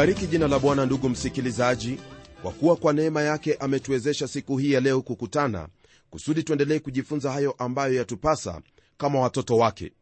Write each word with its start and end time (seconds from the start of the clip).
nalibariki 0.00 0.26
jina 0.30 0.48
la 0.48 0.58
bwana 0.58 0.86
ndugu 0.86 1.08
msikilizaji 1.08 2.00
kwa 2.42 2.52
kuwa 2.52 2.76
kwa 2.76 2.92
neema 2.92 3.22
yake 3.22 3.54
ametuwezesha 3.54 4.28
siku 4.28 4.58
hii 4.58 4.72
ya 4.72 4.80
leo 4.80 5.02
kukutana 5.02 5.68
kusudi 6.10 6.42
tuendelee 6.42 6.78
kujifunza 6.78 7.32
hayo 7.32 7.52
ambayo 7.58 7.94
yatupasa 7.94 8.60
kama 8.98 9.20
watoto 9.20 9.56
wake. 9.56 9.92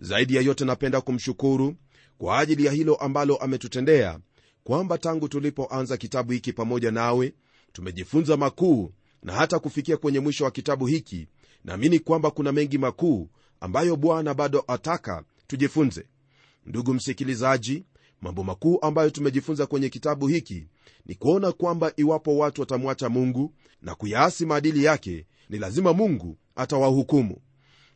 Zaidi 0.00 0.34
ya 0.36 0.42
yote 0.42 0.64
napenda 0.64 1.00
kumshukuru 1.00 1.74
kwa 2.18 2.38
ajili 2.38 2.64
ya 2.64 2.72
hilo 2.72 2.94
ambalo 2.94 3.36
ametutendea 3.36 4.18
kwamba 4.64 4.98
tangu 4.98 5.28
tulipoanza 5.28 5.96
kitabu 5.96 6.32
hiki 6.32 6.52
pamoja 6.52 6.90
nawe 6.90 7.34
tumejifunza 7.72 8.36
makuu 8.36 8.92
na 9.22 9.32
hata 9.32 9.58
kufikia 9.58 9.96
kwenye 9.96 10.20
mwisho 10.20 10.44
wa 10.44 10.50
kitabu 10.50 10.86
hiki. 10.86 11.28
Naamini 11.64 11.98
kwamba 11.98 12.30
kuna 12.30 12.52
mengi 12.52 12.78
makuu 12.78 13.28
ambayo 13.60 13.96
bwana 13.96 14.34
bado 14.34 14.64
ataka 14.68 15.24
tujifunze. 15.46 16.06
Ndugu 16.66 16.94
msikilizaji 16.94 17.84
mambo 18.22 18.44
makuu 18.44 18.78
ambayo 18.82 19.10
tumejifunza 19.10 19.66
kwenye 19.66 19.88
kitabu 19.88 20.26
hiki 20.28 20.66
ni 21.06 21.14
kuona 21.14 21.52
kwamba 21.52 21.92
iwapo 21.96 22.36
watu 22.38 22.60
watamwacha 22.60 23.08
mungu 23.08 23.54
na 23.82 23.94
kuyaasi 23.94 24.46
maadili 24.46 24.84
yake 24.84 25.26
ni 25.48 25.58
lazima 25.58 25.92
mungu 25.92 26.38
atawahukumu. 26.56 27.36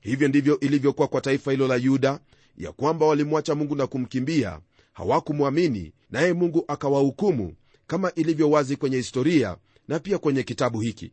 Hivyo 0.01 0.29
ndivyo 0.29 0.61
ilivyokuwa 0.61 1.09
kwa 1.09 1.21
taifa 1.21 1.51
hilo 1.51 1.69
la 1.69 1.77
yuda 1.77 2.21
ya 2.59 2.73
kwamba 2.73 3.07
walimwacha 3.07 3.55
mungu 3.55 3.77
na 3.77 3.87
kumkimbia 3.87 4.61
hawakumwamini 4.93 5.93
naye 6.11 6.33
mungu 6.33 6.65
akawahukumu 6.69 7.55
kama 7.87 8.13
ilivyo 8.15 8.51
wazi 8.51 8.77
kwenye 8.77 8.97
historia 8.97 9.57
na 9.89 9.99
pia 9.99 10.19
kwenye 10.19 10.43
kitabu 10.43 10.81
hiki. 10.81 11.13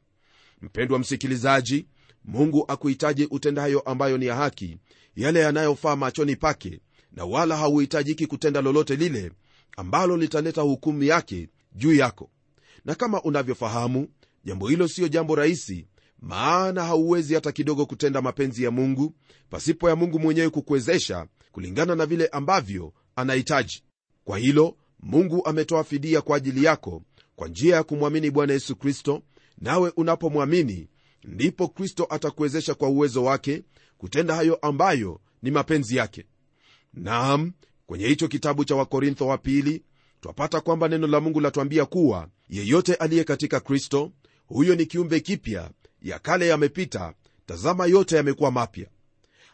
Mpendwa 0.62 1.00
msikilizaji 1.00 1.86
mungu 2.26 2.66
akuhitaji 2.68 3.26
utendayo 3.32 3.80
ambayo 3.80 4.18
ni 4.18 4.26
ya 4.26 4.36
haki 4.36 4.78
yale 5.16 5.40
yanayofaa 5.40 5.96
machoni 5.96 6.36
pake 6.36 6.80
na 7.14 7.26
wala 7.26 7.58
hauhitajiki 7.58 8.28
kutenda 8.28 8.62
lolote 8.62 8.96
lile 8.96 9.32
ambalo 9.78 10.18
litaleta 10.18 10.62
hukumu 10.62 11.04
yake 11.04 11.50
juu 11.76 11.94
yako. 11.94 12.30
Na 12.86 12.96
kama 12.96 13.22
unavyofahamu 13.22 14.08
jambo 14.44 14.68
hilo 14.68 14.88
siyo 14.88 15.08
jambo 15.08 15.36
rahisi 15.36 15.88
maana 16.20 16.84
hauwezi 16.84 17.34
hata 17.34 17.52
kidogo 17.52 17.86
kutenda 17.86 18.22
mapenzi 18.22 18.64
ya 18.64 18.72
mungu 18.72 19.14
pasipo 19.50 19.90
ya 19.90 19.96
mungu 19.96 20.20
mwenyewe 20.20 20.50
kukuwezesha 20.50 21.28
kulingana 21.52 21.96
na 21.96 22.06
vile 22.06 22.28
ambavyo 22.28 22.94
anahitaji. 23.16 23.84
Kwa 24.24 24.38
hilo 24.38 24.78
mungu 25.00 25.46
ametoa 25.46 25.84
fidia 25.84 26.22
kwa 26.22 26.38
ajili 26.38 26.64
yako 26.64 27.04
kwa 27.36 27.48
njia 27.48 27.76
ya 27.76 27.84
kumwamini 27.84 28.32
bwana 28.32 28.54
yesu 28.54 28.76
kristo 28.76 29.22
nawe 29.58 29.92
unapomwamini 29.98 30.88
ndipo 31.24 31.68
kristo 31.68 32.08
atakuwezesha 32.10 32.74
kwa 32.76 32.90
uwezo 32.90 33.24
wake 33.24 33.64
kutenda 33.98 34.36
hayo 34.36 34.56
ambayo 34.56 35.22
ni 35.42 35.52
mapenzi 35.52 35.96
yake 35.96 36.26
naam 36.94 37.52
kwenye 37.86 38.08
hicho 38.08 38.28
kitabu 38.28 38.66
cha 38.66 38.76
wakorintho 38.76 39.28
wa 39.28 39.38
pili 39.38 39.84
twapata 40.22 40.62
kwamba 40.62 40.88
neno 40.88 41.08
la 41.08 41.20
mungu 41.20 41.40
latuambia 41.40 41.86
kuwa 41.86 42.28
yeyote 42.50 42.94
aliye 42.96 43.24
katika 43.24 43.60
kristo 43.60 44.12
huyo 44.48 44.76
ni 44.76 44.86
kiumbe 44.86 45.20
kipya 45.20 45.70
ya 46.02 46.20
kale 46.20 46.48
yamepita 46.48 47.14
tazama 47.46 47.86
yote 47.86 48.16
yamekuwa 48.16 48.52
mapya. 48.52 48.88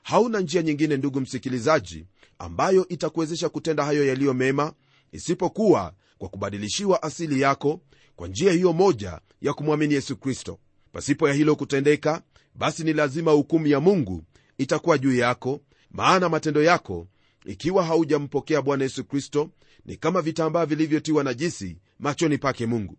Hauna 0.04 0.40
njia 0.40 0.62
nyingine 0.62 0.98
ndugu 0.98 1.22
msikilizaji 1.22 2.06
ambayo 2.40 2.88
itakuwezesha 2.88 3.50
kutenda 3.50 3.84
hayo 3.86 4.06
yaliyo 4.08 4.34
mema 4.34 4.74
isipokuwa 5.12 5.94
kwa 6.18 6.30
kubadilishiwa 6.30 7.04
asili 7.04 7.42
yako 7.42 7.82
kwa 8.16 8.28
njia 8.28 8.52
hiyo 8.52 8.74
moja 8.74 9.20
ya 9.42 9.54
kumwamini 9.54 9.94
yesu 9.94 10.18
kristo. 10.18 10.60
Pasipo 10.92 11.28
ya 11.28 11.34
hilo 11.34 11.56
kutendeka 11.56 12.22
basi 12.56 12.84
ni 12.84 12.94
lazima 12.94 13.32
hukumu 13.32 13.68
ya 13.68 13.80
mungu 13.80 14.24
itakuwa 14.58 14.98
juu 14.98 15.16
yako 15.16 15.62
maana 15.92 16.30
matendo 16.30 16.64
yako 16.64 17.08
ikiwa 17.46 17.84
haujampokea 17.84 18.62
bwana 18.62 18.84
yesu 18.84 19.04
kristo 19.04 19.50
ni 19.86 19.98
kama 19.98 20.22
vitambaa 20.22 20.66
vilivyotiwa 20.66 21.24
najisi 21.24 21.78
machoni 22.00 22.38
pake 22.38 22.66
mungu. 22.66 22.98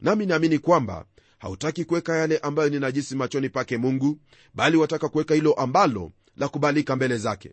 Nami 0.00 0.26
naamini 0.26 0.58
kwamba 0.58 1.04
hautaki 1.38 1.84
kuweka 1.84 2.16
yale 2.16 2.38
ambayo 2.38 2.68
ni 2.68 2.80
najisi 2.80 3.16
machoni 3.16 3.48
pake 3.48 3.76
mungu 3.76 4.18
bali 4.54 4.76
wataka 4.76 5.08
kuweka 5.08 5.34
hilo 5.34 5.52
ambalo 5.52 6.12
la 6.36 6.48
kubalika 6.48 6.96
mbele 6.96 7.18
zake. 7.18 7.52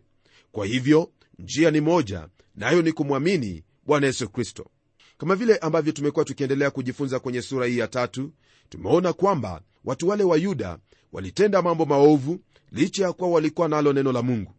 Kwa 0.52 0.66
hivyo 0.66 1.10
njia 1.38 1.70
ni 1.70 1.80
moja 1.80 2.28
nayo 2.56 2.76
na 2.76 2.82
ni 2.82 2.92
kumwamini 2.92 3.64
bwana 3.86 4.06
yesu 4.06 4.28
kristo. 4.28 4.66
Kama 5.18 5.34
vile 5.34 5.56
ambavyo 5.56 5.92
tumekuwa 5.92 6.24
tukiendelea 6.24 6.70
kujifunza 6.70 7.18
kwenye 7.18 7.42
sura 7.42 7.66
hii 7.66 7.78
ya 7.78 7.88
tatu 7.88 8.32
tumeona 8.68 9.12
kwamba 9.12 9.62
watu 9.84 10.08
wale 10.08 10.24
wa 10.24 10.36
yuda 10.36 10.78
walitenda 11.12 11.62
mambo 11.62 11.84
maovu 11.84 12.40
licha 12.72 13.04
ya 13.04 13.12
kuwa 13.12 13.30
walikuwa 13.30 13.68
nalo 13.68 13.92
neno 13.92 14.12
la 14.12 14.22
mungu 14.22 14.54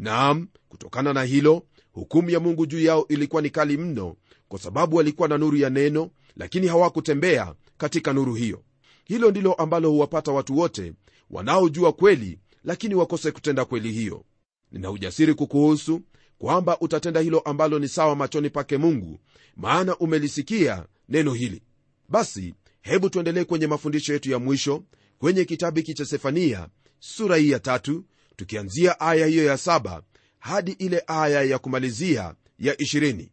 naam 0.00 0.48
kutokana 0.68 1.12
na 1.12 1.22
hilo 1.22 1.62
hukumu 1.92 2.30
ya 2.30 2.40
mungu 2.40 2.66
juu 2.66 2.80
yao 2.80 3.06
ilikuwa 3.08 3.42
ni 3.42 3.50
kali 3.50 3.76
mno 3.76 4.16
kwa 4.48 4.58
sababu 4.58 4.96
walikuwa 4.96 5.28
na 5.28 5.38
nuru 5.38 5.56
ya 5.56 5.70
neno 5.70 6.10
lakini 6.36 6.66
hawakutembea 6.66 7.54
katika 7.78 8.12
nuru 8.12 8.34
hiyo. 8.34 8.62
Hilo 9.04 9.30
ndilo 9.30 9.52
ambalo 9.54 9.90
huwapata 9.90 10.32
watu 10.32 10.58
wote 10.58 10.92
wanaojua 11.30 11.92
kweli 11.92 12.38
lakini 12.64 12.94
wakose 12.94 13.32
kutenda 13.32 13.64
kweli 13.64 13.92
hiyo. 13.92 14.24
Nina 14.72 14.90
ujasiri 14.90 15.34
kukuhusu 15.34 16.00
kwamba 16.38 16.78
utatenda 16.80 17.20
hilo 17.20 17.40
ambalo 17.40 17.78
ni 17.78 17.88
sawa 17.88 18.16
machoni 18.16 18.50
pake 18.50 18.76
mungu 18.78 19.18
maana 19.56 19.96
umelisikia 19.96 20.86
neno 21.08 21.32
hili. 21.32 21.62
Basi 22.08 22.54
hebu 22.82 23.10
tuendelee 23.10 23.44
kwenye 23.44 23.66
mafundisho 23.66 24.12
yetu 24.12 24.30
ya 24.30 24.38
mwisho 24.38 24.82
kwenye 25.18 25.44
kitabu 25.44 25.76
hiki 25.76 25.94
cha 25.94 26.04
sefania 26.04 26.68
sura 26.98 27.36
hii 27.36 27.50
ya 27.50 27.58
tatu 27.60 28.04
tukianzia 28.40 29.00
aya 29.00 29.26
hiyo 29.26 29.44
ya 29.44 29.56
saba 29.56 30.02
hadi 30.38 30.72
ile 30.72 31.02
aya 31.06 31.42
ya 31.42 31.58
kumalizia 31.58 32.34
ya 32.58 32.80
ishirini. 32.80 33.30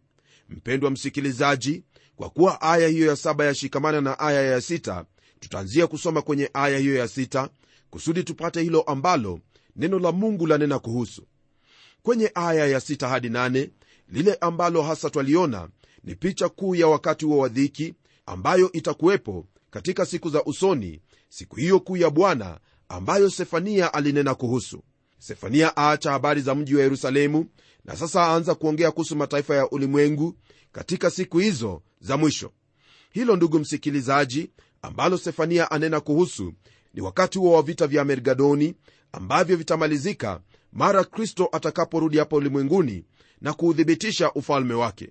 Mpendwa 0.50 0.92
msikilizaji 0.92 1.84
kwa 2.16 2.30
kuwa 2.30 2.62
aya 2.62 2.88
hiyo 2.88 3.08
ya 3.08 3.16
saba 3.16 3.46
yashikamana 3.46 4.02
na 4.02 4.20
aya 4.20 4.42
ya 4.44 4.62
sita 4.62 5.06
tutaanzia 5.40 5.88
kusoma 5.88 6.22
kwenye 6.22 6.50
aya 6.54 6.78
hiyo 6.80 6.96
ya 6.96 7.08
sita 7.08 7.50
kusudi 7.90 8.24
tupate 8.24 8.62
hilo 8.62 8.82
ambalo 8.82 9.40
neno 9.76 10.00
la 10.00 10.12
mungu 10.12 10.48
lanena 10.48 10.80
kuhusu. 10.80 11.28
Kwenye 12.04 12.32
aya 12.36 12.66
ya 12.68 12.80
sita 12.80 13.08
hadi 13.08 13.30
nane 13.30 13.70
lile 14.10 14.34
ambalo 14.42 14.82
hasa 14.82 15.10
twaliona 15.10 15.70
ni 16.04 16.16
picha 16.16 16.50
kuu 16.50 16.76
ya 16.76 16.88
wakati 16.88 17.26
huo 17.26 17.38
wa 17.38 17.48
dhiki 17.50 17.94
ambayo 18.26 18.72
itakuwepo 18.72 19.46
katika 19.70 20.06
siku 20.06 20.30
za 20.30 20.44
usoni 20.44 21.02
siku 21.30 21.56
hiyo 21.56 21.80
kuu 21.80 21.98
ya 21.98 22.10
bwana 22.10 22.60
ambayo 22.90 23.30
sefania 23.30 23.94
alinena 23.94 24.36
kuhusu 24.36 24.84
sefania 25.20 25.74
aacha 25.78 26.12
habari 26.12 26.42
za 26.42 26.56
mji 26.56 26.76
wa 26.76 26.82
yerusalemu 26.82 27.46
na 27.86 27.96
sasa 27.96 28.22
aanza 28.22 28.56
kuongea 28.56 28.92
kuhusu 28.92 29.16
mataifa 29.16 29.56
ya 29.56 29.70
ulimwengu 29.70 30.36
katika 30.72 31.10
siku 31.10 31.38
hizo 31.40 31.82
za 32.02 32.18
mwisho. 32.18 32.52
Hilo 33.12 33.36
ndugu 33.36 33.60
msikilizaji 33.60 34.52
ambalo 34.82 35.18
sefania 35.18 35.72
anena 35.72 36.00
kuhusu 36.00 36.54
ni 36.94 37.02
wakati 37.02 37.40
huo 37.40 37.54
wa 37.56 37.62
vita 37.62 37.88
vya 37.88 38.06
mergadoni 38.06 38.76
ambavyo 39.12 39.58
vitamalizika 39.58 40.42
mara 40.74 41.04
kristo 41.04 41.50
atakaporudi 41.52 42.18
hapa 42.18 42.36
ulimwenguni 42.36 43.06
na 43.42 43.54
kuuthibitisha 43.54 44.32
ufalme 44.34 44.74
wake. 44.74 45.10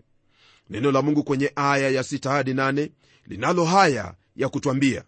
Neno 0.71 0.93
la 0.93 1.03
mungu 1.03 1.25
kwenye 1.25 1.53
aya 1.57 1.89
ya 1.91 2.03
6 2.03 2.31
hadi 2.31 2.53
8 2.53 2.91
linalo 3.27 3.65
haya 3.65 4.15
ya 4.37 4.49
kutwambia 4.49 5.05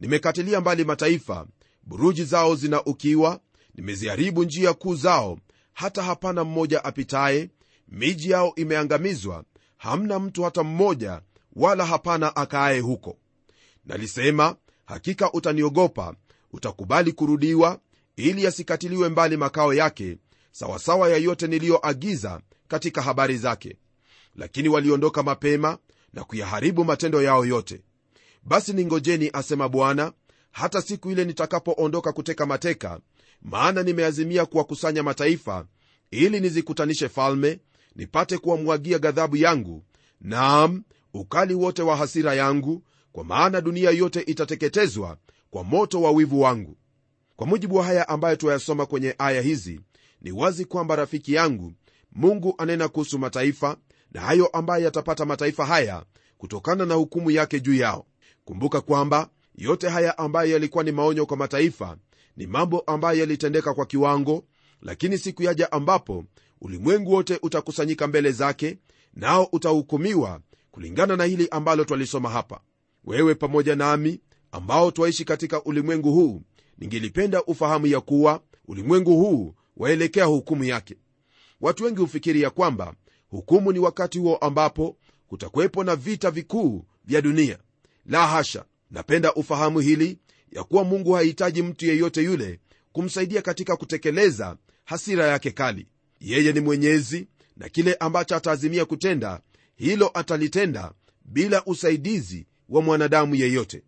nimekatilia 0.00 0.60
mbali 0.60 0.84
mataifa 0.84 1.46
buruji 1.82 2.24
zao 2.24 2.54
zina 2.54 2.84
ukiwa 2.84 3.40
nimeziharibu 3.74 4.44
njia 4.44 4.72
kuu 4.74 4.94
zao. 4.94 5.38
Hata 5.72 6.02
hapana 6.02 6.44
mmoja 6.44 6.84
apitaye 6.84 7.50
miji 7.88 8.30
yao 8.30 8.52
imeangamizwa. 8.56 9.44
Hamna 9.76 10.18
mtu 10.18 10.42
hata 10.42 10.62
mmoja 10.62 11.20
wala 11.56 11.86
hapana 11.86 12.36
akaaye 12.36 12.80
huko. 12.80 13.16
Nalisema 13.84 14.56
hakika 14.86 15.32
utaniogopa. 15.32 16.14
Utakubali 16.52 17.12
kurudiwa 17.12 17.80
ili 18.16 18.44
yasikatiliwe 18.44 19.08
mbali 19.08 19.36
makao 19.36 19.74
yake 19.74 20.18
sawasawa 20.52 21.08
ya 21.10 21.16
yote 21.16 21.46
niliyoagiza 21.46 22.40
katika 22.68 23.02
habari 23.02 23.36
zake. 23.38 23.76
Lakini 24.34 24.68
waliondoka 24.68 25.22
mapema 25.22 25.78
na 26.12 26.24
kuyaharibu 26.24 26.84
matendo 26.84 27.22
yao 27.22 27.44
yote. 27.46 27.80
Basi 28.42 28.72
ningojeni 28.72 29.30
asema 29.32 29.68
bwana 29.68 30.12
hata 30.52 30.82
siku 30.82 31.10
ile 31.10 31.24
nitakapoondoka 31.24 32.12
kuteka 32.12 32.46
mateka 32.46 33.00
maana 33.42 33.82
nimeazimia 33.82 34.46
kuwakusanya 34.46 35.02
mataifa 35.02 35.66
ili 36.10 36.40
nizikutanishe 36.40 37.08
falme 37.08 37.58
nipate 37.96 38.38
kuwamwagia 38.38 38.98
ghadhabu 38.98 39.36
yangu. 39.36 39.84
Naam 40.20 40.82
ukali 41.14 41.54
wote 41.54 41.82
wa 41.82 41.96
hasira 41.96 42.34
yangu 42.34 42.82
kwa 43.12 43.24
maana 43.24 43.60
dunia 43.60 43.90
yote 43.90 44.20
itateketezwa 44.20 45.16
kwa 45.50 45.64
moto 45.64 46.02
wa 46.02 46.10
wivu 46.10 46.40
wangu. 46.40 46.76
Kwa 47.36 47.46
mujibu 47.46 47.76
wa 47.76 47.84
haya 47.84 48.08
ambayo 48.08 48.36
tuyasoma 48.36 48.86
kwenye 48.86 49.14
aya 49.18 49.42
hizi 49.42 49.80
ni 50.20 50.32
wazi 50.32 50.64
kwamba 50.64 50.96
rafiki 50.96 51.34
yangu 51.34 51.72
mungu 52.12 52.54
anena 52.58 52.88
kuhusu 52.88 53.18
mataifa 53.18 53.76
na 54.12 54.20
hayo 54.20 54.46
ambayo 54.46 54.84
yatapata 54.84 55.24
mataifa 55.24 55.66
haya 55.66 56.04
kutokana 56.38 56.86
na 56.86 56.94
hukumu 56.94 57.30
yake 57.30 57.60
juu 57.60 57.74
yao. 57.74 58.06
Kumbuka 58.44 58.80
kwamba 58.80 59.28
yote 59.60 59.88
haya 59.88 60.18
ambayo 60.18 60.50
yalikuwa 60.52 60.84
ni 60.84 60.92
maonyo 60.92 61.26
kwa 61.26 61.36
mataifa 61.36 61.96
ni 62.36 62.46
mambo 62.46 62.80
ambayo 62.80 63.18
yalitendeka 63.20 63.74
kwa 63.74 63.86
kiwango 63.86 64.44
lakini 64.82 65.18
siku 65.18 65.42
yaja 65.42 65.72
ambapo 65.72 66.24
ulimwengu 66.60 67.12
wote 67.12 67.38
utakusanyika 67.42 68.06
mbele 68.06 68.32
zake 68.32 68.78
nao 69.14 69.48
utahukumiwa 69.52 70.40
kulingana 70.70 71.16
na 71.16 71.24
hili 71.24 71.48
ambalo 71.50 71.84
twalisoma 71.84 72.30
hapa. 72.30 72.60
Wewe 73.04 73.34
pamoja 73.34 73.76
nami 73.76 74.20
ambao 74.52 74.90
twaishi 74.90 75.24
katika 75.24 75.64
ulimwengu 75.64 76.12
huu 76.12 76.42
ningelipenda 76.78 77.44
ufahamu 77.44 77.86
ya 77.86 78.00
kuwa 78.00 78.42
ulimwengu 78.68 79.10
huu 79.16 79.54
waelekea 79.76 80.24
hukumu 80.24 80.64
yake. 80.64 80.96
Watu 81.60 81.84
wengi 81.84 82.00
hufikiri 82.00 82.42
ya 82.42 82.50
kwamba 82.50 82.94
hukumu 83.28 83.72
ni 83.72 83.78
wakati 83.78 84.18
huo 84.18 84.36
ambapo 84.36 84.96
kutakuwepo 85.26 85.84
na 85.84 85.96
vita 85.96 86.30
vikuu 86.30 86.84
vya 87.04 87.20
dunia. 87.22 87.58
La 88.06 88.26
hasha 88.26 88.64
napenda 88.90 89.34
ufahamu 89.34 89.80
hili 89.80 90.18
ya 90.52 90.64
kuwa 90.64 90.84
mungu 90.84 91.12
hahitaji 91.12 91.62
mtu 91.62 91.86
yeyote 91.86 92.22
yule 92.22 92.60
kumsaidia 92.92 93.42
katika 93.42 93.76
kutekeleza 93.76 94.56
hasira 94.84 95.26
yake 95.26 95.50
kali. 95.50 95.86
Yeye 96.20 96.52
ni 96.52 96.60
mwenyezi 96.60 97.28
na 97.56 97.68
kile 97.68 97.94
ambacho 97.94 98.36
ataazimia 98.36 98.84
kutenda 98.84 99.40
hilo 99.76 100.10
atalitenda 100.14 100.92
bila 101.24 101.64
usaidizi 101.64 102.46
wa 102.68 102.82
mwanadamu 102.82 103.34
yeyote. 103.34 103.82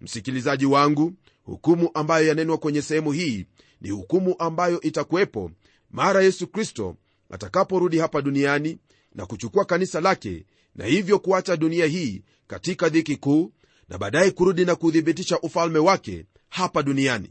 Msikilizaji 0.00 0.66
wangu 0.66 1.12
hukumu 1.42 1.90
ambayo 1.94 2.26
yanenwa 2.26 2.58
kwenye 2.58 2.82
sehemu 2.82 3.12
hii 3.12 3.46
ni 3.80 3.90
hukumu 3.90 4.34
ambayo 4.38 4.80
itakuwepo 4.80 5.50
mara 5.90 6.22
yesu 6.22 6.46
kristo 6.46 6.96
atakaporudi 7.30 7.98
hapa 7.98 8.22
duniani 8.22 8.78
na 9.14 9.26
kuchukua 9.26 9.64
kanisa 9.64 10.00
lake 10.00 10.44
na 10.74 10.84
hivyo 10.86 11.18
kuacha 11.18 11.56
dunia 11.56 11.86
hii 11.86 12.22
katika 12.46 12.88
dhiki 12.88 13.16
kuu 13.16 13.52
na 13.92 13.98
baadaye 13.98 14.30
kurudi 14.30 14.64
na 14.64 14.74
kuuthibitisha 14.76 15.40
ufalme 15.40 15.78
wake 15.78 16.26
hapa 16.48 16.82
duniani. 16.82 17.30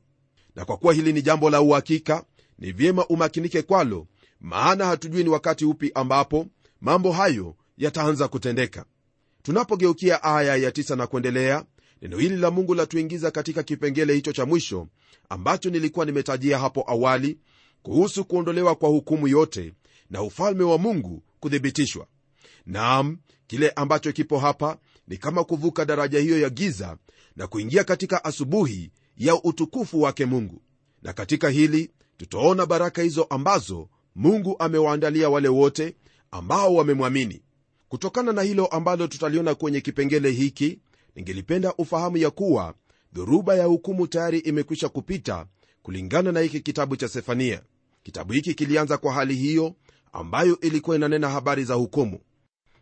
Na 0.55 0.65
kwa 0.65 0.77
kuwa 0.77 0.93
hili 0.93 1.13
ni 1.13 1.21
jambo 1.21 1.49
la 1.49 1.61
uhakika 1.61 2.23
ni 2.59 2.71
vyema 2.71 3.05
umakinike 3.07 3.61
kwalo 3.61 4.07
maana 4.39 4.85
hatujui 4.85 5.23
ni 5.23 5.29
wakati 5.29 5.65
upi 5.65 5.91
ambapo 5.95 6.47
mambo 6.81 7.11
hayo 7.11 7.55
yataanza 7.77 8.27
kutendeka. 8.27 8.85
Tunapogeukia 9.43 10.23
aya 10.23 10.55
ya 10.55 10.69
9 10.69 10.95
na 10.95 11.07
kuendelea 11.07 11.65
neno 12.01 12.17
hili 12.17 12.35
la 12.37 12.51
mungu 12.51 12.75
latuingiza 12.75 13.31
katika 13.31 13.63
kipengele 13.63 14.13
hicho 14.13 14.33
cha 14.33 14.45
mwisho 14.45 14.87
ambacho 15.29 15.69
nilikuwa 15.69 16.05
nimetajia 16.05 16.59
hapo 16.59 16.83
awali 16.87 17.37
kuhusu 17.81 18.25
kuondolewa 18.25 18.75
kwa 18.75 18.89
hukumu 18.89 19.27
yote 19.27 19.73
na 20.09 20.21
ufalme 20.21 20.63
wa 20.63 20.77
mungu 20.77 21.23
kuthibitishwa. 21.39 22.07
Naam 22.65 23.17
kile 23.47 23.69
ambacho 23.69 24.11
kipo 24.11 24.39
hapa 24.39 24.77
ni 25.07 25.17
kama 25.17 25.43
kuvuka 25.43 25.85
daraja 25.85 26.19
hiyo 26.19 26.39
ya 26.39 26.49
giza 26.49 26.97
na 27.35 27.47
kuingia 27.47 27.83
katika 27.83 28.23
asubuhi 28.25 28.91
ya 29.17 29.43
utukufu 29.43 30.01
wake 30.01 30.25
mungu. 30.25 30.61
Na 31.03 31.13
katika 31.13 31.49
hili 31.49 31.91
tutaona 32.17 32.65
baraka 32.65 33.01
hizo 33.01 33.23
ambazo 33.23 33.89
mungu 34.15 34.55
amewaandalia 34.59 35.29
wale 35.29 35.47
wote 35.47 35.95
ambao 36.31 36.75
wamemwamini. 36.75 37.41
Kutokana 37.89 38.33
na 38.33 38.41
hilo 38.41 38.65
ambalo 38.65 39.07
tutaliona 39.07 39.55
kwenye 39.55 39.81
kipengele 39.81 40.31
hiki 40.31 40.79
ningelipenda 41.15 41.73
ufahamu 41.77 42.17
ya 42.17 42.29
kuwa 42.29 42.73
dhoruba 43.13 43.55
ya 43.55 43.65
hukumu 43.65 44.07
tayari 44.07 44.39
imekwisha 44.39 44.89
kupita 44.89 45.45
kulingana 45.83 46.31
na 46.31 46.39
hiki 46.39 46.59
kitabu 46.59 46.95
cha 46.95 47.07
sefania. 47.07 47.61
Kitabu 48.03 48.33
hiki 48.33 48.53
kilianza 48.53 48.97
kwa 48.97 49.13
hali 49.13 49.35
hiyo 49.35 49.75
ambayo 50.13 50.59
ilikuwa 50.59 50.95
inanena 50.95 51.29
habari 51.29 51.63
za 51.63 51.73
hukumu. 51.73 52.19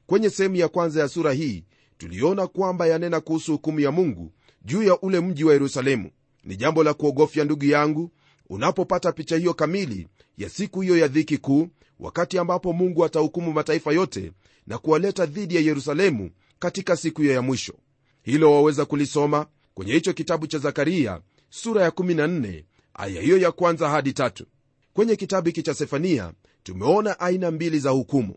Kwenye 0.05 0.29
sehemu 0.29 0.55
ya 0.55 0.67
kwanza 0.67 0.99
ya 1.01 1.07
sura 1.07 1.33
hii 1.33 1.63
tuliona 1.99 2.47
kwamba 2.47 2.87
yanena 2.87 3.19
kuhusu 3.21 3.51
hukumu 3.51 3.79
ya 3.79 3.91
mungu 3.91 4.31
juu 4.65 4.83
ya 4.83 4.99
ule 5.01 5.19
mji 5.19 5.43
wa 5.43 5.53
yerusalemu. 5.53 6.11
Ni 6.43 6.55
jambo 6.57 6.83
la 6.83 6.93
kuogofya 6.93 7.45
ndugu 7.45 7.65
yangu 7.65 8.11
unapopata 8.49 9.11
picha 9.11 9.37
hiyo 9.37 9.53
kamili 9.53 10.07
ya 10.37 10.49
siku 10.49 10.81
hiyo 10.81 10.97
ya 10.97 11.07
dhiki 11.07 11.37
kuu 11.37 11.67
wakati 11.99 12.37
ambapo 12.37 12.73
mungu 12.73 13.05
atahukumu 13.05 13.53
mataifa 13.53 13.91
yote 13.93 14.31
na 14.67 14.77
kuwaleta 14.77 15.25
dhidi 15.25 15.55
ya 15.55 15.61
yerusalemu 15.61 16.29
katika 16.59 16.95
siku 16.95 17.21
hiyo 17.21 17.33
ya 17.33 17.41
mwisho. 17.41 17.73
Hilo 18.21 18.51
waweza 18.53 18.85
kulisoma 18.85 19.45
kwenye 19.73 19.93
hicho 19.93 20.13
kitabu 20.13 20.47
cha 20.47 20.57
zakaria 20.57 21.21
sura 21.49 21.83
ya 21.83 21.89
14 21.89 22.63
aya 22.93 23.21
hiyo 23.21 23.37
ya 23.37 23.51
kwanza 23.51 23.89
hadi 23.89 24.13
tatu. 24.13 24.45
Kwenye 24.93 25.15
kitabu 25.15 25.47
hiki 25.47 25.63
cha 25.63 25.73
sefania 25.73 26.33
tumeona 26.63 27.19
aina 27.19 27.51
mbili 27.51 27.79
za 27.79 27.89
hukumu. 27.89 28.35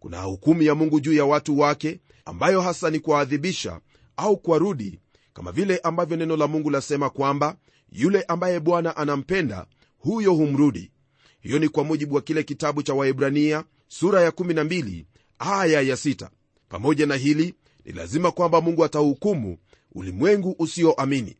Kuna 0.00 0.22
hukumu 0.22 0.62
ya 0.62 0.74
mungu 0.74 1.00
juu 1.00 1.12
ya 1.12 1.24
watu 1.24 1.58
wake 1.58 2.00
ambayo 2.24 2.60
hasa 2.60 2.90
ni 2.90 3.00
kuwaadhibisha 3.00 3.80
au 4.16 4.36
kuwarudi 4.36 5.00
kama 5.32 5.52
vile 5.52 5.78
ambavyo 5.78 6.16
neno 6.16 6.36
la 6.36 6.46
mungu 6.46 6.70
lasema 6.70 7.10
kwamba 7.10 7.56
yule 7.92 8.22
ambaye 8.22 8.60
bwana 8.60 8.96
anampenda 8.96 9.66
huyo 9.98 10.32
humrudi. 10.34 10.90
Hiyo 11.40 11.58
ni 11.58 11.68
kwa 11.68 11.84
mujibu 11.84 12.14
wa 12.14 12.22
kile 12.22 12.42
kitabu 12.42 12.82
cha 12.82 12.94
waibrania 12.94 13.64
sura 13.88 14.20
ya 14.20 14.30
12 14.30 15.04
aya 15.38 15.80
ya 15.80 15.94
6 15.94 16.28
pamoja 16.68 17.06
na 17.06 17.14
hili 17.16 17.54
ni 17.84 17.92
lazima 17.92 18.30
kwamba 18.30 18.60
mungu 18.60 18.84
atahukumu 18.84 19.58
ulimwengu 19.92 20.56
usioamini. 20.58 21.36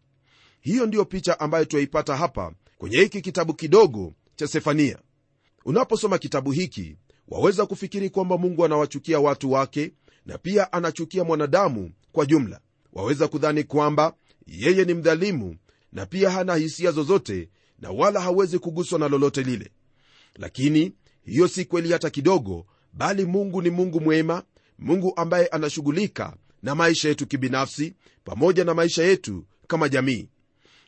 Hiyo 0.60 0.86
ndiyo 0.86 1.04
picha 1.04 1.40
ambayo 1.40 1.64
twaipata 1.64 2.16
hapa 2.16 2.52
kwenye 2.78 2.96
hiki 2.96 3.20
kitabu 3.20 3.54
kidogo 3.54 4.12
cha 4.36 4.46
sefania. 4.46 4.98
Unaposoma 5.64 6.18
kitabu 6.18 6.50
hiki 6.52 6.96
waweza 7.28 7.66
kufikiri 7.66 8.10
kwamba 8.10 8.38
mungu 8.38 8.64
anawachukia 8.64 9.20
watu 9.20 9.52
wake 9.52 9.92
na 10.26 10.38
pia 10.38 10.72
anachukia 10.72 11.24
mwanadamu 11.24 11.92
kwa 12.12 12.26
jumla. 12.26 12.60
Waweza 12.92 13.28
kudhani 13.28 13.64
kwamba 13.64 14.14
yeye 14.46 14.84
ni 14.84 14.94
mdhalimu 14.94 15.56
na 15.92 16.06
pia 16.06 16.30
hana 16.30 16.54
hisia 16.54 16.90
zozote 16.92 17.48
na 17.78 17.90
wala 17.90 18.20
hawezi 18.20 18.58
kuguswa 18.58 18.98
na 18.98 19.08
lolote 19.08 19.42
lile. 19.42 19.70
Lakini 20.36 20.92
hiyo 21.24 21.48
si 21.48 21.64
kweli 21.64 21.92
hata 21.92 22.10
kidogo 22.10 22.66
bali 22.92 23.24
mungu 23.24 23.62
ni 23.62 23.70
mungu 23.70 24.00
mwema 24.00 24.42
mungu 24.78 25.12
ambaye 25.16 25.46
anashughulika 25.46 26.36
na 26.62 26.74
maisha 26.74 27.08
yetu 27.08 27.26
kibinafsi 27.26 27.94
pamoja 28.24 28.64
na 28.64 28.74
maisha 28.74 29.04
yetu 29.04 29.44
kama 29.66 29.88
jamii. 29.88 30.28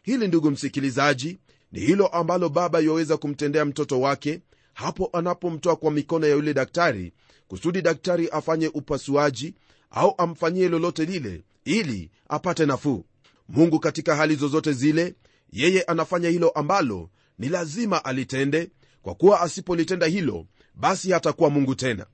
Hili 0.02 0.28
ndugu 0.28 0.50
msikilizaji 0.50 1.38
ni 1.72 1.80
hilo 1.80 2.06
ambalo 2.06 2.48
baba 2.48 2.78
yuwaweza 2.80 3.16
kumtendea 3.16 3.64
mtoto 3.64 4.00
wake 4.00 4.40
hapo 4.74 5.10
anapomtoa 5.12 5.76
kwa 5.76 5.90
mikono 5.90 6.26
ya 6.26 6.32
yule 6.34 6.54
daktari 6.54 7.12
kusudi 7.48 7.82
daktari 7.82 8.28
afanye 8.28 8.68
upasuaji 8.68 9.54
au 9.90 10.14
amfanyie 10.18 10.68
lolote 10.68 11.04
lile 11.04 11.42
ili 11.64 12.10
apate 12.28 12.66
nafuu. 12.66 13.04
Mungu 13.48 13.80
katika 13.80 14.16
hali 14.16 14.34
zozote 14.34 14.72
zile 14.72 15.14
yeye 15.52 15.82
anafanya 15.82 16.28
hilo 16.28 16.48
ambalo 16.50 17.10
ni 17.38 17.48
lazima 17.48 18.04
alitende. 18.04 18.70
Kwa 19.02 19.14
kuwa 19.14 19.40
asipolitenda 19.40 20.06
hilo 20.06 20.46
basi 20.74 21.10
hatakuwa 21.10 21.50
mungu 21.50 21.74
tena. 21.74 22.06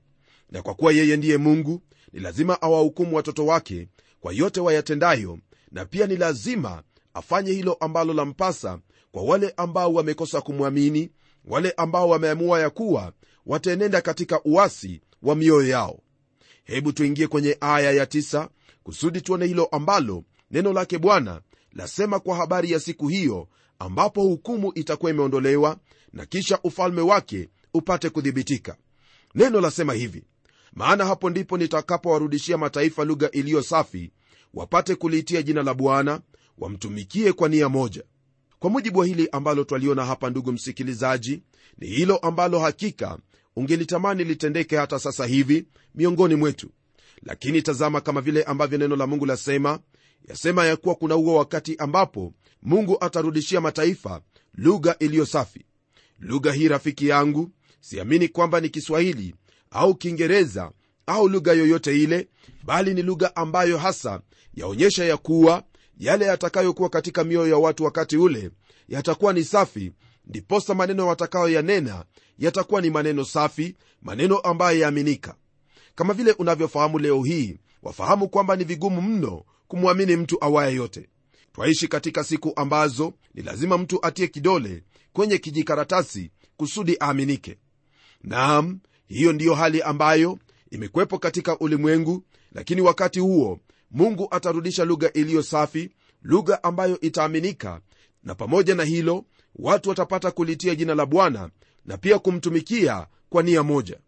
Na 0.51 0.61
kwa 0.61 0.73
kuwa 0.73 0.93
yeye 0.93 1.17
ndiye 1.17 1.37
mungu 1.37 1.81
ni 2.13 2.19
lazima 2.19 2.61
awahukumu 2.61 3.15
watoto 3.15 3.45
wake 3.45 3.87
kwa 4.19 4.33
yote 4.33 4.59
wayatendayo 4.59 5.39
na 5.71 5.85
pia 5.85 6.07
ni 6.07 6.15
lazima 6.17 6.83
afanye 7.13 7.51
hilo 7.51 7.73
ambalo 7.73 8.13
lampasa 8.13 8.79
kwa 9.11 9.23
wale 9.23 9.53
ambao 9.57 9.93
wamekosa 9.93 10.41
kumwamini 10.41 11.09
wale 11.45 11.71
ambao 11.71 12.09
wameamua 12.09 12.59
ya 12.59 12.69
kuwa 12.69 13.13
wataenenda 13.45 14.01
katika 14.01 14.41
uasi 14.43 15.01
wa 15.23 15.35
mioyo 15.35 15.67
yao. 15.69 15.99
Hebu 16.63 16.91
tuingie 16.93 17.27
kwenye 17.27 17.57
aya 17.61 17.91
ya 17.91 18.05
tisa, 18.05 18.49
kusudi 18.83 19.21
tuone 19.21 19.45
hilo 19.45 19.65
ambalo 19.65 20.23
neno 20.51 20.73
lake 20.73 20.97
bwana 20.97 21.41
lasema 21.71 22.19
kwa 22.19 22.35
habari 22.35 22.71
ya 22.71 22.79
siku 22.79 23.07
hiyo 23.07 23.47
ambapo 23.79 24.21
hukumu 24.21 24.71
itakuwa 24.75 25.11
imeondolewa 25.11 25.77
na 26.13 26.25
kisha 26.25 26.59
ufalme 26.63 27.01
wake 27.01 27.49
upate 27.73 28.09
kuthibitika. 28.09 28.77
Neno 29.35 29.61
lasema 29.61 29.93
hivi 29.93 30.23
maana 30.73 31.05
hapo 31.05 31.29
ndipo 31.29 31.57
nitakapowarudishia 31.57 32.57
mataifa 32.57 33.05
lugha 33.05 33.31
iliyo 33.31 33.61
safi 33.63 34.11
wapate 34.53 34.95
kuliitia 34.95 35.41
jina 35.41 35.63
la 35.63 35.73
bwana 35.73 36.21
wamtumikie 36.57 37.33
kwa 37.33 37.49
nia 37.49 37.69
moja. 37.69 38.03
Kwa 38.59 38.69
mujibu 38.69 38.99
wa 38.99 39.05
hili 39.05 39.29
ambalo 39.31 39.63
twaliona 39.63 40.05
hapa 40.05 40.29
ndugu 40.29 40.51
msikilizaji 40.51 41.43
ni 41.77 41.87
hilo 41.87 42.17
ambalo 42.17 42.59
hakika 42.59 43.17
ungelitamani 43.55 44.23
litendeke 44.23 44.77
hata 44.77 44.99
sasa 44.99 45.25
hivi 45.25 45.65
miongoni 45.95 46.35
mwetu. 46.35 46.69
Lakini 47.21 47.61
tazama 47.61 48.01
kama 48.01 48.21
vile 48.21 48.43
ambavyo 48.43 48.77
neno 48.77 48.95
la 48.95 49.07
mungu 49.07 49.25
lasema 49.25 49.79
yasema 50.29 50.65
ya 50.65 50.75
kuwa 50.75 50.95
kuna 50.95 51.15
huo 51.15 51.35
wakati 51.35 51.75
ambapo 51.77 52.33
mungu 52.61 52.97
atarudishia 53.01 53.61
mataifa 53.61 54.21
lugha 54.53 54.95
iliyo 54.99 55.25
safi. 55.25 55.65
Lugha 56.19 56.51
hii 56.53 56.67
rafiki 56.67 57.07
yangu 57.07 57.49
siamini 57.81 58.27
kwamba 58.27 58.59
ni 58.59 58.69
kiswahili 58.69 59.35
au 59.71 59.95
kiingereza 59.95 60.71
au 61.05 61.27
lugha 61.29 61.53
yoyote 61.53 62.03
ile 62.03 62.27
bali 62.63 62.93
ni 62.93 63.01
lugha 63.01 63.35
ambayo 63.35 63.77
hasa 63.77 64.21
yaonyesha 64.53 65.05
ya 65.05 65.17
kuwa 65.17 65.63
yale 65.97 66.25
yatakayokuwa 66.25 66.89
katika 66.89 67.23
mioyo 67.23 67.51
ya 67.51 67.57
watu 67.57 67.83
wakati 67.83 68.17
ule 68.17 68.51
yatakuwa 68.87 69.33
ni 69.33 69.43
safi 69.43 69.91
ndiposa 70.25 70.73
maneno 70.73 71.07
watakayoyanena 71.07 72.05
yatakuwa 72.37 72.81
ni 72.81 72.89
maneno 72.89 73.25
safi 73.25 73.75
maneno 74.01 74.37
ambayo 74.37 74.79
yaaminika 74.79 75.35
kama 75.95 76.13
vile 76.13 76.31
unavyofahamu 76.31 76.99
leo 76.99 77.23
hii 77.23 77.57
wafahamu 77.83 78.29
kwamba 78.29 78.55
ni 78.55 78.63
vigumu 78.63 79.01
mno 79.01 79.43
kumwamini 79.67 80.15
mtu 80.15 80.43
awaye 80.43 80.75
yote. 80.75 81.09
Twaishi 81.53 81.87
katika 81.87 82.23
siku 82.23 82.53
ambazo 82.55 83.13
ni 83.33 83.41
lazima 83.43 83.77
mtu 83.77 84.05
atie 84.05 84.27
kidole 84.27 84.83
kwenye 85.13 85.37
kijikaratasi 85.37 86.31
kusudi 86.57 86.97
aaminike. 87.01 87.57
Naam 88.23 88.79
hiyo 89.07 89.33
ndiyo 89.33 89.53
hali 89.55 89.81
ambayo 89.81 90.39
imekwepo 90.71 91.19
katika 91.19 91.59
ulimwengu 91.59 92.23
lakini 92.51 92.81
wakati 92.81 93.19
huo 93.19 93.59
mungu 93.91 94.27
atarudisha 94.31 94.85
lugha 94.85 95.13
iliyo 95.13 95.43
safi 95.43 95.89
lugha 96.21 96.63
ambayo 96.63 96.99
itaaminika 96.99 97.81
na 98.23 98.35
pamoja 98.35 98.75
na 98.75 98.83
hilo 98.83 99.25
watu 99.55 99.89
watapata 99.89 100.31
kulitia 100.31 100.75
jina 100.75 100.95
la 100.95 101.05
bwana 101.05 101.49
na 101.85 101.97
pia 101.97 102.19
kumtumikia 102.19 103.07
kwa 103.29 103.43
nia 103.43 103.63
moja. 103.63 103.99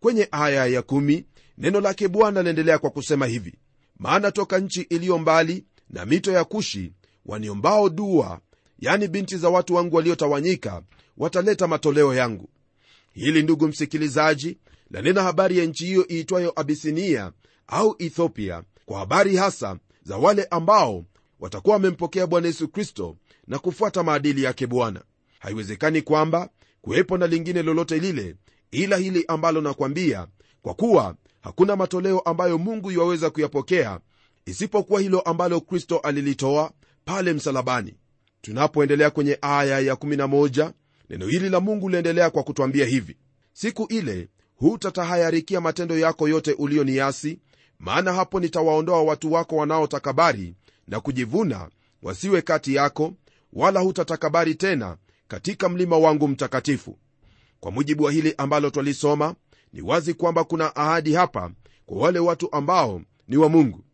Kwenye 0.00 0.28
aya 0.30 0.66
ya 0.66 0.82
kumi, 0.82 1.24
neno 1.58 1.80
lake 1.80 2.08
bwana 2.08 2.42
laendelea 2.42 2.78
kwa 2.78 2.90
kusema 2.90 3.26
hivi. 3.26 3.54
Maana 3.98 4.32
toka 4.32 4.58
nchi 4.58 4.80
iliyo 4.82 5.18
mbali 5.18 5.64
na 5.90 6.06
mito 6.06 6.32
ya 6.32 6.44
kushi 6.44 6.92
waniombao 7.26 7.88
dua 7.88 8.40
yani 8.78 9.08
binti 9.08 9.36
za 9.36 9.48
watu 9.48 9.74
wangu 9.74 9.96
waliotawanyika 9.96 10.82
wataleta 11.16 11.66
matoleo 11.66 12.14
yangu. 12.14 12.48
Hili 13.12 13.42
ndugu 13.42 13.68
msikilizaji 13.68 14.58
lanena 14.90 15.22
habari 15.22 15.58
ya 15.58 15.64
nchi 15.64 15.86
hiyo 15.86 16.06
iitwayo 16.10 16.52
abisinia 16.56 17.32
au 17.66 17.96
ethiopia 17.98 18.62
kwa 18.86 18.98
habari 18.98 19.36
hasa 19.36 19.78
za 20.02 20.16
wale 20.16 20.44
ambao 20.44 21.04
watakuwa 21.40 21.74
wamempokea 21.74 22.26
bwana 22.26 22.46
yesu 22.46 22.68
kristo 22.68 23.16
na 23.48 23.58
kufuata 23.58 24.02
maadili 24.02 24.42
yake 24.42 24.66
bwana. 24.66 25.02
Haiwezekani 25.38 26.02
kwamba 26.02 26.48
kuwepo 26.82 27.18
na 27.18 27.26
lingine 27.26 27.62
lolote 27.62 27.98
lile 27.98 28.36
ila 28.70 28.96
hili 28.96 29.24
ambalo 29.28 29.60
nakwambia 29.60 30.26
kwa 30.62 30.74
kuwa 30.74 31.16
hakuna 31.40 31.76
matoleo 31.76 32.18
ambayo 32.20 32.58
mungu 32.58 32.90
iwaweza 32.90 33.30
kuyapokea 33.30 34.00
isipokuwa 34.46 35.00
hilo 35.00 35.20
ambalo 35.20 35.60
kristo 35.60 35.98
alilitoa 35.98 36.72
pale 37.04 37.32
msalabani. 37.32 37.94
Tunapoendelea 38.40 39.10
kwenye 39.10 39.38
aya 39.42 39.80
ya 39.80 39.94
11 39.94 40.72
neno 41.10 41.26
hili 41.26 41.48
la 41.50 41.60
mungu 41.60 41.88
liendelea 41.88 42.30
kwa 42.30 42.42
kutwambia 42.42 42.86
hivi. 42.86 43.16
Siku 43.52 43.86
ile 43.90 44.28
hutatahayarikia 44.56 45.60
matendo 45.60 45.98
yako 45.98 46.28
yote 46.28 46.52
uliyoniasi 46.52 47.38
maana 47.78 48.12
hapo 48.12 48.40
nitawaondoa 48.40 49.02
watu 49.02 49.32
wako 49.32 49.56
wanaotakabari 49.56 50.54
na 50.88 51.00
kujivuna 51.00 51.68
wasiwe 52.02 52.42
kati 52.42 52.74
yako 52.74 53.12
wala 53.56 53.80
hutatakabari 53.80 54.54
tena 54.54 54.96
katika 55.28 55.68
mlima 55.68 55.98
wangu 55.98 56.28
mtakatifu. 56.28 56.98
Kwa 57.60 57.72
mujibu 57.72 58.04
wa 58.04 58.12
hili 58.12 58.34
ambalo 58.38 58.70
twalisoma 58.70 59.34
ni 59.72 59.80
wazi 59.82 60.14
kwamba 60.14 60.44
kuna 60.44 60.76
ahadi 60.76 61.14
hapa 61.14 61.50
kwa 61.86 61.98
wale 61.98 62.18
watu 62.18 62.52
ambao 62.52 63.02
ni 63.28 63.36
wa 63.36 63.48
mungu. 63.48 63.84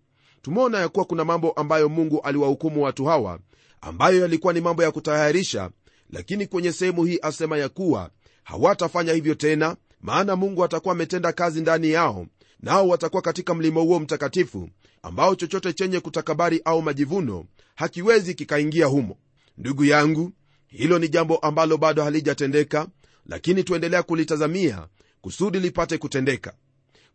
Tumeona 0.42 0.78
ya 0.80 0.88
kuwa 0.88 1.04
kuna 1.04 1.24
mambo 1.24 1.50
ambayo 1.50 1.88
mungu 1.88 2.20
aliwahukumu 2.20 2.82
watu 2.82 3.04
hawa 3.04 3.38
ambayo 3.80 4.20
yalikuwa 4.20 4.52
ni 4.52 4.60
mambo 4.60 4.82
ya 4.82 4.90
kutayarisha 4.90 5.70
lakini 6.10 6.46
kwenye 6.46 6.72
sehemu 6.72 7.04
hii 7.04 7.18
asema 7.22 7.58
ya 7.58 7.68
kuwa 7.68 8.10
hawatafanya 8.44 9.12
hivyo 9.12 9.34
tena 9.34 9.76
maana 10.00 10.36
mungu 10.36 10.64
atakuwa 10.64 10.94
ametenda 10.94 11.32
kazi 11.32 11.60
ndani 11.60 11.90
yao 11.90 12.26
nao 12.60 12.88
watakuwa 12.88 13.22
katika 13.22 13.54
mlima 13.54 13.80
huo 13.80 13.98
mtakatifu 14.00 14.68
ambao 15.02 15.34
chochote 15.34 15.72
chenye 15.72 16.00
kutakabari 16.00 16.60
au 16.64 16.82
majivuno 16.82 17.44
hakiwezi 17.74 18.34
kikaingia 18.34 18.86
humo 18.86 19.16
ndugu 19.58 19.84
yangu 19.84 20.32
hilo 20.66 20.98
ni 20.98 21.08
jambo 21.08 21.36
ambalo 21.36 21.76
bado 21.76 22.04
halijatendeka 22.04 22.86
lakini 23.26 23.64
tuendelea 23.64 24.02
kulitazamia 24.02 24.86
kusudi 25.20 25.60
lipate 25.60 25.98
kutendeka. 25.98 26.52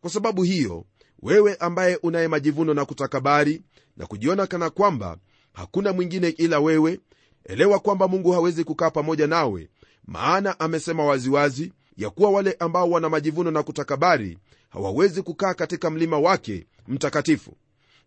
Kwa 0.01 0.09
sababu 0.09 0.43
hiyo 0.43 0.85
wewe 1.21 1.55
ambaye 1.55 1.95
unaye 1.95 2.27
majivuno 2.27 2.73
na 2.73 2.85
kutakabari 2.85 3.61
na 3.97 4.05
kujiona 4.05 4.47
kana 4.47 4.69
kwamba 4.69 5.17
hakuna 5.53 5.93
mwingine 5.93 6.29
ila 6.29 6.59
wewe 6.59 6.99
elewa 7.45 7.79
kwamba 7.79 8.07
mungu 8.07 8.31
hawezi 8.31 8.63
kukaa 8.63 8.89
pamoja 8.89 9.27
nawe 9.27 9.69
maana 10.05 10.59
amesema 10.59 11.05
waziwazi 11.05 11.73
ya 11.97 12.09
kuwa 12.09 12.29
wale 12.31 12.55
ambao 12.59 12.89
wana 12.89 13.09
majivuno 13.09 13.51
na 13.51 13.63
kutakabari 13.63 14.37
hawawezi 14.69 15.21
kukaa 15.21 15.53
katika 15.53 15.89
mlima 15.89 16.19
wake 16.19 16.67
mtakatifu. 16.87 17.57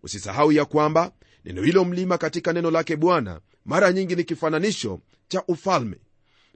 Usisahau 0.03 0.53
ya 0.53 0.65
kwamba 0.65 1.13
neno 1.45 1.63
hilo 1.63 1.85
mlima 1.85 2.19
katika 2.19 2.53
neno 2.53 2.71
lake 2.71 2.97
bwana 2.97 3.41
mara 3.71 3.93
nyingi 3.93 4.17
ni 4.17 4.25
kifananisho 4.25 5.01
cha 5.29 5.43
ufalme. 5.49 5.97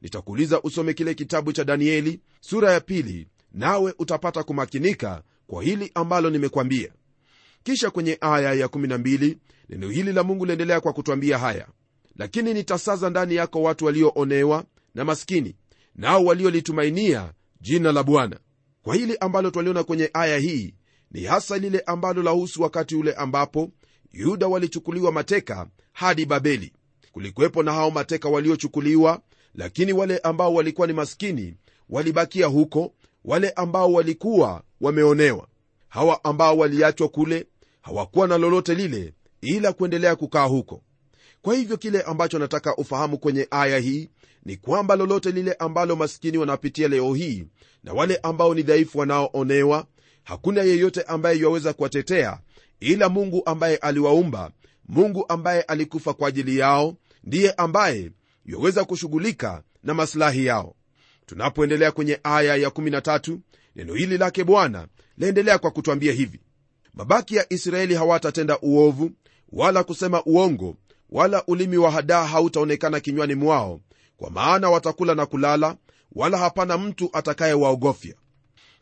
Nitakuuliza 0.02 0.62
usome 0.62 0.94
kile 0.94 1.14
kitabu 1.14 1.52
cha 1.52 1.64
danieli 1.64 2.20
sura 2.40 2.72
ya 2.72 2.80
pili 2.80 3.28
nawe 3.52 3.94
utapata 3.98 4.42
kumakinika 4.42 5.22
kwa 5.46 5.62
hili 5.62 5.90
ambalo 5.94 6.30
nimekwambia. 6.30 6.92
Kisha 7.62 7.90
kwenye 7.90 8.18
aya 8.20 8.52
ya 8.52 8.66
12 8.66 9.36
neno 9.68 9.88
hili 9.88 10.12
la 10.12 10.22
mungu 10.22 10.46
liendelea 10.46 10.80
kwa 10.80 10.92
kutwambia 10.92 11.38
haya. 11.38 11.68
Lakini 12.16 12.54
nitasaza 12.54 13.10
ndani 13.10 13.34
yako 13.34 13.62
watu 13.62 13.84
walioonewa 13.84 14.64
na 14.94 15.04
maskini 15.04 15.56
nao 15.94 16.24
waliolitumainia 16.24 17.32
jina 17.60 17.92
la 17.92 18.02
bwana. 18.02 18.40
Kwa 18.82 18.94
hili 18.94 19.16
ambalo 19.16 19.50
twaliona 19.50 19.84
kwenye 19.84 20.10
aya 20.12 20.38
hii 20.38 20.74
ni 21.10 21.24
hasa 21.24 21.58
lile 21.58 21.80
ambalo 21.80 22.22
lahusu 22.22 22.62
wakati 22.62 22.94
ule 22.96 23.12
ambapo 23.12 23.70
yuda 24.12 24.46
walichukuliwa 24.46 25.12
mateka 25.12 25.68
hadi 25.92 26.26
babeli 26.26 26.72
kulikuwepo 27.18 27.62
na 27.62 27.72
hao 27.72 27.90
mateka 27.90 28.28
waliochukuliwa 28.28 29.20
lakini 29.54 29.92
wale 29.92 30.18
ambao 30.18 30.54
walikuwa 30.54 30.86
ni 30.86 30.92
maskini 30.92 31.54
walibakia 31.88 32.46
huko 32.46 32.92
wale 33.24 33.50
ambao 33.50 33.92
walikuwa 33.92 34.62
wameonewa. 34.80 35.48
Hawa 35.88 36.24
ambao 36.24 36.58
waliachwa 36.58 37.08
kule 37.08 37.46
hawakuwa 37.82 38.28
na 38.28 38.38
lolote 38.38 38.74
lile 38.74 39.14
ila 39.40 39.72
kuendelea 39.72 40.16
kukaa 40.16 40.44
huko. 40.44 40.82
Kwa 41.42 41.54
hivyo 41.54 41.76
kile 41.76 42.02
ambacho 42.02 42.38
nataka 42.38 42.76
ufahamu 42.76 43.18
kwenye 43.18 43.48
aya 43.50 43.78
hii 43.78 44.10
ni 44.44 44.56
kwamba 44.56 44.96
lolote 44.96 45.30
lile 45.30 45.52
ambalo 45.52 45.96
maskini 45.96 46.38
wanapitia 46.38 46.88
leo 46.88 47.14
hii 47.14 47.44
na 47.84 47.92
wale 47.92 48.16
ambao 48.16 48.54
ni 48.54 48.62
dhaifu 48.62 48.98
wanaoonewa 48.98 49.86
hakuna 50.24 50.62
yeyote 50.62 51.02
ambaye 51.02 51.38
yuwaweza 51.38 51.72
kuwatetea 51.72 52.38
ila 52.80 53.08
mungu 53.08 53.42
ambaye 53.46 53.76
aliwaumba 53.76 54.50
mungu 54.88 55.24
ambaye 55.28 55.62
alikufa 55.62 56.14
kwa 56.14 56.28
ajili 56.28 56.58
yao 56.58 56.94
ndiye 57.24 57.52
ambaye 57.52 58.10
yuwaweza 58.46 58.84
kushughulika 58.84 59.62
na 59.82 59.94
masilahi 59.94 60.46
yao. 60.46 60.74
Tunapoendelea 61.26 61.92
kwenye 61.92 62.20
aya 62.22 62.56
ya 62.56 62.68
13 62.68 63.38
neno 63.76 63.94
hili 63.94 64.18
lake 64.18 64.44
bwana 64.44 64.86
laendelea 65.18 65.58
kwa 65.58 65.70
kutwambia 65.70 66.12
hivi. 66.12 66.40
Mabaki 66.94 67.36
ya 67.36 67.52
israeli 67.52 67.94
hawatatenda 67.94 68.58
uovu 68.60 69.10
wala 69.52 69.84
kusema 69.84 70.22
uongo 70.24 70.76
wala 71.10 71.44
ulimi 71.46 71.76
wa 71.76 71.90
hadaa 71.90 72.24
hautaonekana 72.24 73.00
kinywani 73.00 73.34
mwao 73.34 73.80
kwa 74.16 74.30
maana 74.30 74.70
watakula 74.70 75.14
na 75.14 75.26
kulala 75.26 75.76
wala 76.12 76.38
hapana 76.38 76.78
mtu 76.78 77.10
atakayewaogofya. 77.12 78.14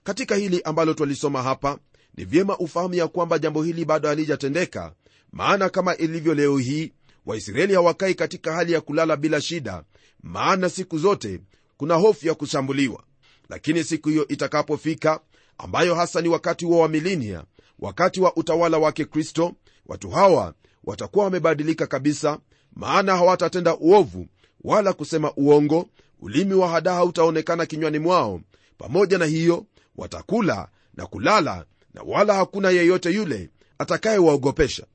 Katika 0.04 0.34
hili 0.36 0.62
ambalo 0.62 0.94
twalisoma 0.94 1.42
hapa 1.42 1.78
ni 2.16 2.24
vyema 2.24 2.58
ufahamu 2.58 2.94
ya 2.94 3.08
kwamba 3.08 3.38
jambo 3.38 3.62
hili 3.62 3.84
bado 3.84 4.08
halijatendeka 4.08 4.92
maana 5.32 5.68
kama 5.68 5.96
ilivyo 5.96 6.34
leo 6.34 6.58
hii 6.58 6.92
waisraeli 7.26 7.74
hawakai 7.74 8.14
katika 8.14 8.52
hali 8.52 8.72
ya 8.72 8.80
kulala 8.80 9.16
bila 9.16 9.40
shida 9.40 9.84
maana 10.22 10.70
siku 10.70 10.98
zote 10.98 11.40
kuna 11.76 11.94
hofu 11.94 12.26
ya 12.26 12.34
kushambuliwa. 12.34 13.02
Lakini 13.48 13.84
siku 13.84 14.08
hiyo 14.08 14.28
itakapofika 14.28 15.20
ambayo 15.58 15.94
hasa 15.94 16.20
ni 16.20 16.28
wakati 16.28 16.66
wa 16.66 16.88
milinia 16.88 17.44
wakati 17.78 18.20
wa 18.20 18.36
utawala 18.36 18.78
wake 18.78 19.04
kristo 19.04 19.52
watu 19.86 20.10
hawa 20.10 20.54
watakuwa 20.84 21.24
wamebadilika 21.24 21.86
kabisa 21.86 22.38
maana 22.76 23.16
hawatatenda 23.16 23.76
uovu 23.76 24.26
wala 24.64 24.92
kusema 24.92 25.32
uongo. 25.36 25.88
Ulimi 26.20 26.54
wa 26.54 26.68
hadaa 26.68 26.94
hautaonekana 26.94 27.66
kinywani 27.66 27.98
mwao. 27.98 28.40
Pamoja 28.78 29.18
na 29.18 29.24
hiyo 29.24 29.66
watakula 29.96 30.68
na 30.94 31.06
kulala 31.06 31.64
na 31.94 32.02
wala 32.02 32.34
hakuna 32.34 32.70
yeyote 32.70 33.10
yule 33.10 33.50
atakayewaogopesha. 33.78 34.86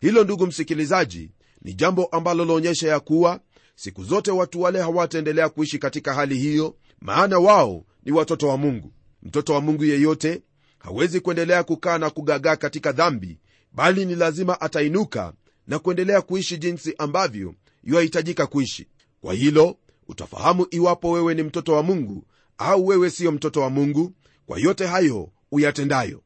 Hilo 0.00 0.24
ndugu 0.24 0.46
msikilizaji 0.46 1.30
ni 1.62 1.74
jambo 1.74 2.04
ambalo 2.06 2.44
laonyesha 2.44 2.88
ya 2.88 3.00
kuwa 3.00 3.40
siku 3.76 4.04
zote 4.04 4.30
watu 4.30 4.60
wale 4.60 4.80
hawataendelea 4.80 5.48
kuishi 5.48 5.78
katika 5.78 6.14
hali 6.14 6.38
hiyo 6.38 6.76
maana 7.00 7.38
wao 7.38 7.84
ni 8.04 8.12
watoto 8.12 8.48
wa 8.48 8.56
mungu. 8.56 8.92
Mtoto 9.22 9.54
wa 9.54 9.60
mungu 9.60 9.84
yeyote 9.84 10.42
hawezi 10.78 11.20
kuendelea 11.20 11.62
kukaa 11.64 11.98
na 11.98 12.10
kugagaa 12.10 12.56
katika 12.56 12.92
dhambi 12.92 13.38
bali 13.72 14.06
ni 14.06 14.14
lazima 14.14 14.60
atainuka 14.60 15.32
na 15.66 15.78
kuendelea 15.78 16.20
kuishi 16.22 16.58
jinsi 16.58 16.94
ambavyo 16.98 17.54
yuahitajika 17.84 18.46
kuishi. 18.46 18.86
Kwa 19.20 19.34
hilo 19.34 19.76
utafahamu 20.08 20.66
iwapo 20.70 21.10
wewe 21.10 21.34
ni 21.34 21.42
mtoto 21.42 21.72
wa 21.72 21.82
mungu 21.82 22.24
au 22.58 22.86
wewe 22.86 23.10
siyo 23.10 23.32
mtoto 23.32 23.60
wa 23.60 23.70
mungu 23.70 24.12
kwa 24.46 24.58
yote 24.58 24.86
hayo 24.86 25.30
uyatendayo. 25.52 26.22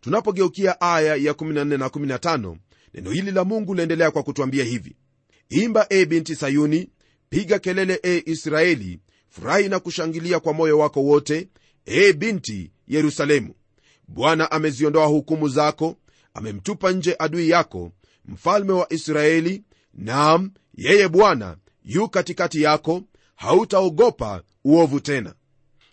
Tunapogeukia 0.00 0.80
aya 0.80 1.16
ya 1.16 1.32
14 1.32 1.78
na 1.78 1.86
15 1.88 2.56
neno 2.94 3.10
hili 3.10 3.30
la 3.30 3.44
mungu 3.44 3.74
laendelea 3.74 4.10
kwa 4.10 4.22
kutwambia 4.22 4.64
hivi. 4.64 4.96
Imba 5.48 5.86
e 5.90 6.06
binti 6.06 6.36
sayuni 6.36 6.90
piga 7.28 7.58
kelele 7.58 8.00
e 8.02 8.22
israeli 8.26 9.00
furahi 9.28 9.68
na 9.68 9.80
kushangilia 9.80 10.40
kwa 10.40 10.52
moyo 10.52 10.78
wako 10.78 11.02
wote 11.02 11.48
e 11.86 12.12
binti 12.12 12.70
yerusalemu. 12.88 13.54
Bwana 14.08 14.50
ameziondoa 14.50 15.06
hukumu 15.06 15.48
zako 15.48 15.96
amemtupa 16.34 16.92
nje 16.92 17.16
adui 17.18 17.48
yako 17.50 17.92
mfalme 18.24 18.72
wa 18.72 18.92
israeli 18.92 19.62
nam 19.94 20.50
yeye 20.74 21.08
bwana 21.08 21.56
yu 21.84 22.08
katikati 22.08 22.62
yako 22.62 23.02
hautaogopa 23.36 24.42
uovu 24.64 25.00
tena. 25.00 25.34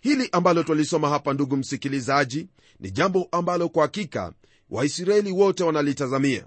Hili 0.02 0.30
ambalo 0.32 0.64
twalisoma 0.64 1.10
hapa 1.10 1.34
ndugu 1.34 1.58
msikilizaji 1.58 2.48
ni 2.80 2.92
jambo 2.92 3.28
ambalo 3.32 3.70
kwa 3.70 3.82
hakika 3.84 4.34
waisraeli 4.70 5.32
wote 5.32 5.64
wanalitazamia 5.64 6.46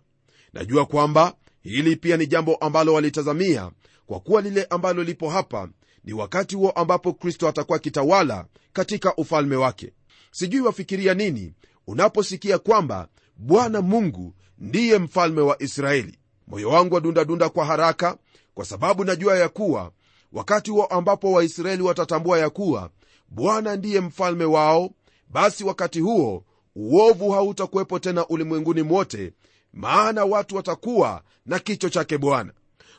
najua 0.59 0.87
kwamba 0.87 1.35
hili 1.63 1.97
pia 1.97 2.17
ni 2.17 2.27
jambo 2.27 2.55
ambalo 2.55 2.95
walitazamia 2.95 3.71
kwa 4.07 4.21
kuwa 4.21 4.43
lile 4.43 4.65
ambalo 4.71 5.05
lipo 5.05 5.31
hapa 5.31 5.69
ni 6.05 6.13
wakati 6.13 6.57
huo 6.57 6.71
ambapo 6.71 7.13
kristo 7.13 7.49
atakuwa 7.49 7.77
akitawala 7.77 8.47
katika 8.73 9.17
ufalme 9.17 9.57
wake. 9.57 9.93
Sijui 10.31 10.61
wafikiria 10.61 11.15
nini 11.15 11.55
unaposikia 11.87 12.59
kwamba 12.59 13.09
bwana 13.37 13.83
mungu 13.83 14.35
ndiye 14.59 14.99
mfalme 14.99 15.41
wa 15.41 15.63
israeli. 15.63 16.19
Moyo 16.47 16.69
wangu 16.71 16.95
wadundadunda 16.95 17.49
kwa 17.49 17.65
haraka 17.65 18.17
kwa 18.55 18.65
sababu 18.65 19.05
najua 19.05 19.39
ya 19.39 19.49
kuwa 19.49 19.93
wakati 20.33 20.71
huo 20.71 20.85
ambapo 20.85 21.33
waisraeli 21.33 21.83
watatambua 21.83 22.39
ya 22.39 22.51
kuwa 22.51 22.91
bwana 23.29 23.77
ndiye 23.77 24.01
mfalme 24.01 24.45
wao 24.45 24.91
basi 25.31 25.65
wakati 25.65 26.01
huo 26.01 26.45
uovu 26.77 27.31
hautakuwepo 27.31 27.99
tena 27.99 28.27
ulimwenguni 28.27 28.83
mwote 28.83 29.33
maana 29.73 30.25
watu 30.25 30.57
watakuwa 30.57 31.23
na 31.47 31.59
kicho 31.59 31.89
chake 31.89 32.19
bwana. 32.19 32.53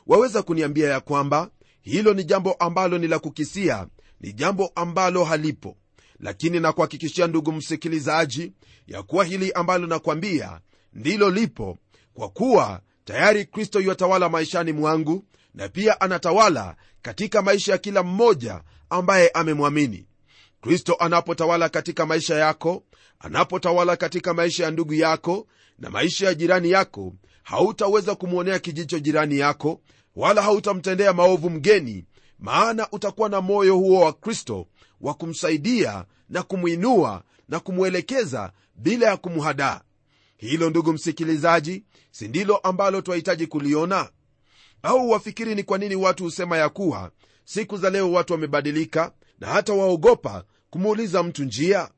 Waweza 0.07 0.41
kuniambia 0.43 0.89
ya 0.89 0.99
kwamba 0.99 1.49
hilo 1.81 2.13
ni 2.13 2.23
jambo 2.23 2.53
ambalo 2.53 2.97
ni 2.97 3.07
la 3.07 3.19
kukisia 3.19 3.87
ni 4.21 4.33
jambo 4.33 4.71
ambalo 4.75 5.23
halipo. 5.23 5.77
Lakini 6.19 6.59
nakuhakikishia 6.59 7.27
ndugu 7.27 7.51
msikilizaji 7.51 8.53
ya 8.87 9.03
kuwa 9.03 9.25
hili 9.25 9.51
ambalo 9.51 9.87
nakwambia 9.87 10.59
ndilo 10.93 11.29
lipo 11.29 11.77
kwa 12.13 12.29
kuwa 12.29 12.81
tayari 13.05 13.45
kristo 13.45 13.79
yuatawala 13.81 14.29
maishani 14.29 14.71
mwangu 14.73 15.23
na 15.53 15.69
pia 15.69 16.01
anatawala 16.01 16.75
katika 17.01 17.41
maisha 17.41 17.71
ya 17.71 17.77
kila 17.77 18.03
mmoja 18.03 18.61
ambaye 18.89 19.29
amemwamini. 19.29 20.05
Kristo 20.61 20.95
anapotawala 20.99 21.69
katika 21.69 22.05
maisha 22.05 22.35
yako 22.35 22.83
anapotawala 23.19 23.95
katika 23.95 24.33
maisha 24.33 24.63
ya 24.63 24.71
ndugu 24.71 24.93
yako 24.93 25.47
na 25.79 25.89
maisha 25.89 26.25
ya 26.25 26.33
jirani 26.33 26.71
yako 26.71 27.13
hautaweza 27.43 28.15
kumwonea 28.15 28.59
kijicho 28.59 28.99
jirani 28.99 29.37
yako 29.37 29.81
wala 30.15 30.41
hautamtendea 30.41 31.13
maovu 31.13 31.49
mgeni 31.49 32.05
maana 32.39 32.87
utakuwa 32.91 33.29
na 33.29 33.41
moyo 33.41 33.75
huo 33.77 34.01
wa 34.05 34.13
kristo 34.13 34.67
wa 35.01 35.13
kumsaidia 35.13 36.05
na 36.29 36.43
kumwinua 36.43 37.23
na 37.49 37.59
kumwelekeza 37.59 38.51
bila 38.75 39.07
ya 39.07 39.17
kumhadaa. 39.17 39.81
Hilo 40.37 40.69
ndugu 40.69 40.93
msikilizaji 40.93 41.83
si 42.11 42.27
ndilo 42.27 42.57
ambalo 42.57 43.01
twahitaji 43.01 43.47
kuliona? 43.47 44.09
Au 44.83 45.09
wafikiri 45.09 45.55
ni 45.55 45.63
kwa 45.63 45.77
nini 45.77 45.95
watu 45.95 46.23
husema 46.23 46.57
ya 46.57 46.69
kuwa 46.69 47.11
siku 47.45 47.77
za 47.77 47.89
leo 47.89 48.11
watu 48.11 48.33
wamebadilika 48.33 49.11
na 49.39 49.47
hata 49.47 49.73
waogopa 49.73 50.43
kumuuliza 50.69 51.23
mtu 51.23 51.43
njia? 51.43 51.89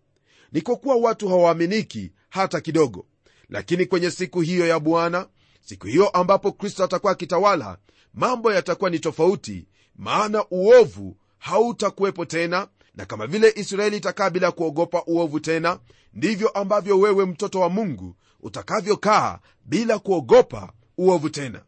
Ni 0.52 0.62
kwa 0.62 0.76
kuwa 0.76 0.96
watu 0.96 1.30
hawaaminiki 1.30 2.12
hata 2.30 2.62
kidogo 2.62 3.06
lakini 3.52 3.86
kwenye 3.86 4.12
siku 4.12 4.42
hiyo 4.42 4.68
ya 4.68 4.80
bwana 4.80 5.28
siku 5.62 5.88
hiyo 5.88 6.10
ambapo 6.10 6.52
kristo 6.52 6.84
atakuwa 6.84 7.12
akitawala 7.12 7.78
mambo 8.14 8.54
yatakuwa 8.54 8.90
ni 8.90 9.00
tofauti 9.00 9.68
maana 9.96 10.46
uovu 10.52 11.18
hautakuwepo 11.38 12.26
tena 12.26 12.68
na 12.96 13.06
kama 13.06 13.28
vile 13.28 13.54
israeli 13.56 13.98
itakaa 13.98 14.30
bila 14.30 14.52
kuogopa 14.52 15.04
uovu 15.08 15.40
tena 15.40 15.80
ndivyo 16.14 16.50
ambavyo 16.50 17.00
wewe 17.00 17.26
mtoto 17.26 17.60
wa 17.60 17.70
mungu 17.70 18.16
utakavyokaa 18.42 19.40
bila 19.66 20.00
kuogopa 20.00 20.74
uovu 20.98 21.30
tena. 21.30 21.62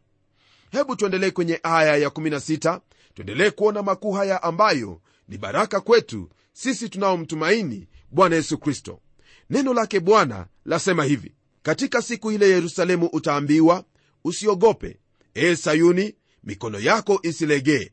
Hebu 0.70 0.96
tuendelee 0.96 1.30
kwenye 1.30 1.60
aya 1.62 2.08
ya16 2.08 2.80
tuendelee 3.14 3.50
kuona 3.50 3.82
makuu 3.82 4.12
haya 4.12 4.42
ambayo 4.42 5.00
ni 5.28 5.38
baraka 5.38 5.80
kwetu 5.80 6.30
sisi 6.52 6.88
tunaomtumaini 6.88 7.88
bwana 8.10 8.36
yesu 8.36 8.58
kristo. 8.58 9.00
Neno 9.50 9.74
lake 9.74 10.00
bwana 10.00 10.46
lasema 10.64 11.04
hivi 11.04 11.34
katika 11.64 12.02
siku 12.02 12.32
ile 12.32 12.48
yerusalemu 12.50 13.06
utaambiwa 13.06 13.84
usiogope 14.24 14.96
e 15.34 15.56
sayuni 15.56 16.14
mikono 16.44 16.80
yako 16.80 17.20
isilegee. 17.22 17.90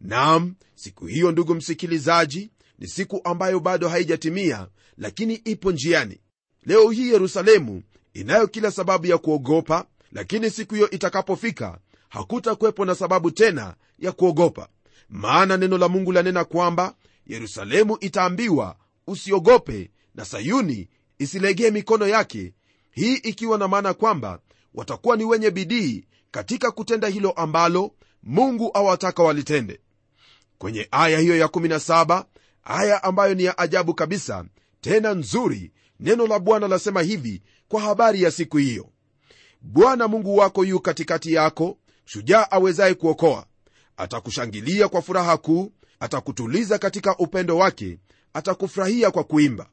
Nam 0.00 0.54
siku 0.74 1.06
hiyo 1.06 1.32
ndugu 1.32 1.54
msikilizaji 1.54 2.50
ni 2.78 2.88
siku 2.88 3.20
ambayo 3.24 3.60
bado 3.60 3.88
haijatimia 3.88 4.68
lakini 4.98 5.34
ipo 5.34 5.72
njiani. 5.72 6.20
Leo 6.64 6.90
hii 6.90 7.08
yerusalemu 7.12 7.82
inayo 8.14 8.46
kila 8.46 8.70
sababu 8.70 9.06
ya 9.06 9.18
kuogopa 9.18 9.86
lakini 10.12 10.50
siku 10.50 10.74
hiyo 10.74 10.90
itakapofika 10.90 11.78
hakutakuwepo 12.08 12.84
na 12.84 12.94
sababu 12.94 13.30
tena 13.30 13.74
ya 13.98 14.12
kuogopa. 14.12 14.68
Maana 15.08 15.56
neno 15.56 15.78
la 15.78 15.88
mungu 15.88 16.12
lanena 16.12 16.44
kwamba 16.44 16.94
yerusalemu 17.26 17.96
itaambiwa 18.00 18.76
usiogope 19.06 19.90
na 20.14 20.24
sayuni 20.24 20.88
isilegee 21.18 21.70
mikono 21.70 22.06
yake 22.06 22.52
hii 22.96 23.14
ikiwa 23.14 23.58
na 23.58 23.68
maana 23.68 23.94
kwamba 23.94 24.40
watakuwa 24.74 25.16
ni 25.16 25.24
wenye 25.24 25.50
bidii 25.50 26.04
katika 26.30 26.70
kutenda 26.70 27.08
hilo 27.08 27.30
ambalo 27.30 27.90
mungu 28.22 28.70
awataka 28.74 29.22
walitende. 29.22 29.80
Kwenye 30.58 30.88
aya 30.90 31.18
hiyo 31.18 31.36
ya 31.36 31.46
17 31.46 32.24
aya 32.64 33.02
ambayo 33.04 33.34
ni 33.34 33.44
ya 33.44 33.58
ajabu 33.58 33.94
kabisa 33.94 34.44
tena 34.80 35.14
nzuri 35.14 35.72
neno 36.00 36.26
la 36.26 36.38
bwana 36.38 36.68
lasema 36.68 37.02
hivi 37.02 37.42
kwa 37.68 37.80
habari 37.80 38.22
ya 38.22 38.30
siku 38.30 38.56
hiyo. 38.56 38.88
Bwana 39.60 40.08
mungu 40.08 40.36
wako 40.36 40.64
yu 40.64 40.80
katikati 40.80 41.32
yako 41.32 41.78
shujaa 42.04 42.46
awezaye 42.50 42.94
kuokoa. 42.94 43.46
Atakushangilia 43.96 44.88
kwa 44.88 45.02
furaha 45.02 45.36
kuu 45.36 45.72
atakutuliza 46.00 46.78
katika 46.78 47.16
upendo 47.18 47.56
wake 47.56 47.98
atakufurahia 48.34 49.10
kwa 49.10 49.24
kuimba 49.24 49.66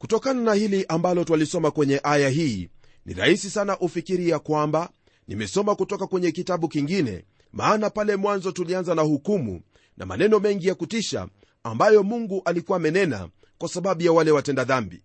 kutokana 0.00 0.40
na 0.42 0.54
hili 0.54 0.84
ambalo 0.88 1.24
twalisoma 1.24 1.70
kwenye 1.70 2.00
aya 2.02 2.28
hii 2.28 2.68
ni 3.06 3.14
rahisi 3.14 3.50
sana 3.50 3.78
ufikiri 3.78 4.28
ya 4.28 4.38
kwamba 4.38 4.90
nimesoma 5.28 5.74
kutoka 5.74 6.06
kwenye 6.06 6.32
kitabu 6.32 6.68
kingine 6.68 7.24
maana 7.52 7.90
pale 7.90 8.16
mwanzo 8.16 8.52
tulianza 8.52 8.94
na 8.94 9.02
hukumu 9.02 9.60
na 9.96 10.06
maneno 10.06 10.38
mengi 10.40 10.68
ya 10.68 10.74
kutisha 10.74 11.28
ambayo 11.62 12.02
mungu 12.02 12.42
alikuwa 12.44 12.76
amenena 12.76 13.28
kwa 13.58 13.68
sababu 13.68 14.02
ya 14.02 14.12
wale 14.12 14.30
watenda 14.30 14.64
dhambi. 14.64 15.02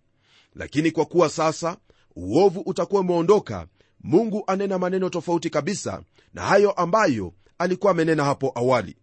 Lakini 0.54 0.90
kwa 0.90 1.04
kuwa 1.04 1.28
sasa 1.28 1.76
uovu 2.16 2.60
utakuwa 2.60 3.00
umeondoka 3.00 3.66
mungu 4.00 4.44
anena 4.46 4.78
maneno 4.78 5.08
tofauti 5.10 5.50
kabisa 5.50 6.02
na 6.34 6.42
hayo 6.42 6.70
ambayo 6.70 7.32
alikuwa 7.58 7.92
amenena 7.92 8.24
hapo 8.24 8.52
awali. 8.54 8.96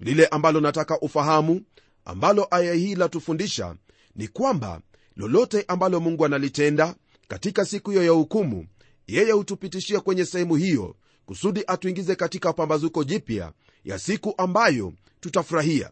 Lile 0.00 0.26
ambalo 0.26 0.60
nataka 0.60 1.00
ufahamu 1.00 1.60
ambalo 2.04 2.46
aya 2.50 2.74
hii 2.74 2.94
latufundisha 2.94 3.76
ni 4.16 4.28
kwamba 4.28 4.80
lolote 5.16 5.64
ambalo 5.68 6.00
mungu 6.00 6.24
analitenda 6.24 6.94
katika 7.28 7.64
siku 7.64 7.90
hiyo 7.90 8.04
ya 8.04 8.10
hukumu 8.10 8.66
yeye 9.06 9.32
hutupitishia 9.32 10.00
kwenye 10.00 10.24
sehemu 10.24 10.56
hiyo 10.56 10.96
kusudi 11.26 11.64
atuingize 11.66 12.14
katika 12.14 12.52
pambazuko 12.52 13.04
jipya 13.04 13.52
ya 13.84 13.98
siku 13.98 14.34
ambayo 14.38 14.92
tutafurahia. 15.20 15.90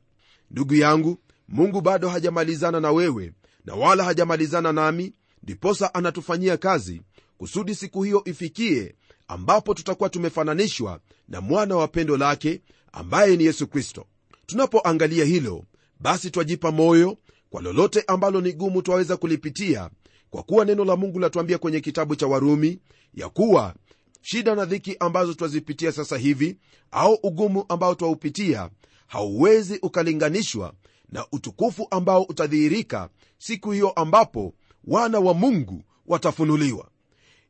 Ndugu 0.51 0.75
yangu 0.75 1.19
mungu 1.49 1.81
bado 1.81 2.09
hajamalizana 2.09 2.81
na 2.81 2.93
wewe 2.93 3.33
na 3.65 3.75
wala 3.75 4.05
hajamalizana 4.05 4.73
nami 4.73 5.13
ndiposa 5.43 5.95
anatufanyia 5.95 6.57
kazi 6.57 7.03
kusudi 7.39 7.75
siku 7.75 8.03
hiyo 8.03 8.23
ifikie 8.25 8.95
ambapo 9.29 9.75
tutakuwa 9.75 10.09
tumefananishwa 10.09 11.01
na 11.29 11.41
mwana 11.41 11.77
wa 11.77 11.89
pendo 11.89 12.17
lake 12.17 12.61
ambaye 12.93 13.37
ni 13.37 13.45
yesu 13.45 13.67
kristo. 13.67 14.07
Tunapoangalia 14.47 15.25
hilo 15.25 15.65
basi 16.01 16.31
twajipa 16.31 16.71
moyo 16.73 17.19
kwa 17.55 17.63
lolote 17.63 18.05
ambalo 18.07 18.41
ni 18.41 18.53
gumu 18.53 18.83
twaweza 18.83 19.17
kulipitia 19.17 19.91
kwa 20.31 20.43
kuwa 20.43 20.65
neno 20.65 20.85
la 20.85 20.97
mungu 20.97 21.19
latuambia 21.19 21.59
kwenye 21.59 21.81
kitabu 21.81 22.17
cha 22.17 22.27
warumi 22.27 22.79
ya 23.15 23.29
kuwa 23.29 23.75
shida 24.23 24.55
na 24.55 24.65
dhiki 24.65 24.97
ambazo 25.01 25.35
twazipitia 25.35 25.93
sasa 25.93 26.17
hivi 26.19 26.59
au 26.91 27.15
ugumu 27.23 27.65
ambao 27.69 27.95
twaupitia 27.95 28.71
hauwezi 29.07 29.79
ukalinganishwa 29.83 30.75
na 31.09 31.27
utukufu 31.33 31.87
ambao 31.91 32.23
utadhihirika 32.23 33.09
siku 33.39 33.71
hiyo 33.71 33.91
ambapo 33.91 34.55
wana 34.85 35.19
wa 35.21 35.35
mungu 35.35 35.83
watafunuliwa. 36.07 36.89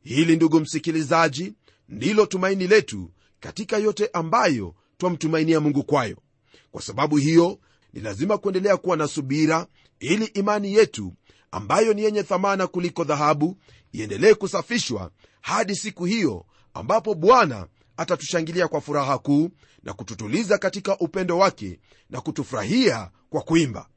Hili 0.03 0.35
ndugu 0.35 0.59
msikilizaji 0.59 1.53
ndilo 1.89 2.25
tumaini 2.25 2.67
letu 2.67 3.11
katika 3.39 3.77
yote 3.77 4.09
ambayo 4.13 4.75
twamtumainia 4.97 5.59
mungu 5.59 5.83
kwayo. 5.83 6.17
Kwa 6.71 6.81
sababu 6.81 7.17
hiyo 7.17 7.59
ni 7.93 8.01
lazima 8.01 8.37
kuendelea 8.37 8.77
kuwa 8.77 8.97
na 8.97 9.07
subira 9.07 9.67
ili 9.99 10.25
imani 10.25 10.73
yetu 10.73 11.13
ambayo 11.51 11.93
ni 11.93 12.03
yenye 12.03 12.23
thamana 12.23 12.67
kuliko 12.67 13.03
dhahabu 13.03 13.57
iendelee 13.91 14.33
kusafishwa 14.33 15.11
hadi 15.41 15.75
siku 15.75 16.05
hiyo 16.05 16.45
ambapo 16.73 17.13
bwana 17.13 17.67
atatushangilia 17.97 18.67
kwa 18.67 18.81
furaha 18.81 19.17
kuu 19.17 19.49
na 19.83 19.93
kututuliza 19.93 20.57
katika 20.57 20.97
upendo 20.97 21.37
wake 21.37 21.79
na 22.09 22.21
kutufurahia 22.21 23.11
kwa 23.29 23.41
kuimba. 23.41 23.87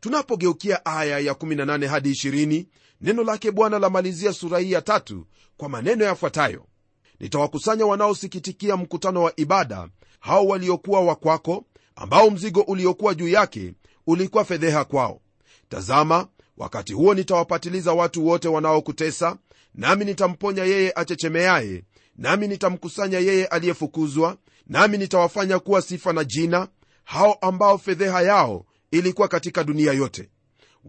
Tunapogeukia 0.00 0.84
aya 0.84 1.18
ya 1.18 1.32
18 1.32 1.86
hadi 1.86 2.10
20 2.10 2.66
neno 3.00 3.24
lake 3.24 3.50
bwana 3.50 3.78
lamalizia 3.78 4.32
sura 4.32 4.58
hii 4.58 4.72
ya 4.72 4.82
tatu 4.82 5.26
kwa 5.56 5.68
maneno 5.68 6.04
yafuatayo. 6.04 6.66
Nitawakusanya 7.20 7.86
wanaosikitikia 7.86 8.76
mkutano 8.76 9.22
wa 9.22 9.32
ibada 9.36 9.88
hao 10.20 10.46
waliokuwa 10.46 11.00
wakwako 11.00 11.64
ambao 11.96 12.30
mzigo 12.30 12.60
uliokuwa 12.60 13.14
juu 13.14 13.28
yake 13.28 13.74
ulikuwa 14.06 14.44
fedheha 14.44 14.84
kwao 14.84 15.20
tazama 15.70 16.28
wakati 16.56 16.92
huo 16.92 17.14
nitawapatiliza 17.14 17.92
watu 17.92 18.26
wote 18.26 18.48
wanaokutesa 18.48 19.36
nami 19.74 20.04
nitamponya 20.04 20.64
yeye 20.64 20.92
achechemeaye 20.96 21.84
nami 22.16 22.48
nitamkusanya 22.48 23.18
yeye 23.18 23.46
aliyefukuzwa 23.46 24.36
nami 24.66 24.98
nitawafanya 24.98 25.58
kuwa 25.58 25.82
sifa 25.82 26.12
na 26.12 26.24
jina 26.24 26.68
hao 27.04 27.32
ambao 27.34 27.78
fedheha 27.78 28.22
yao 28.22 28.64
ilikuwa 28.90 29.28
katika 29.28 29.64
dunia 29.64 29.92
yote. 29.92 30.28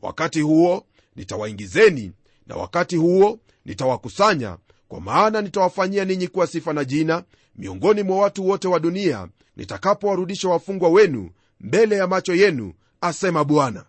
Wakati 0.01 0.41
huo 0.41 0.85
nitawaingizeni 1.15 2.11
na 2.47 2.55
wakati 2.55 2.95
huo 2.95 3.39
nitawakusanya 3.65 4.57
kwa 4.87 5.01
maana 5.01 5.41
nitawafanyia 5.41 6.05
ninyi 6.05 6.27
kuwa 6.27 6.47
sifa 6.47 6.73
na 6.73 6.85
jina 6.85 7.23
miongoni 7.55 8.03
mwa 8.03 8.17
watu 8.17 8.47
wote 8.47 8.67
wa 8.67 8.79
dunia 8.79 9.27
nitakapowarudisha 9.55 10.49
wafungwa 10.49 10.89
wenu 10.89 11.29
mbele 11.59 11.95
ya 11.95 12.07
macho 12.07 12.35
yenu 12.35 12.73
asema 13.01 13.43
bwana 13.43 13.85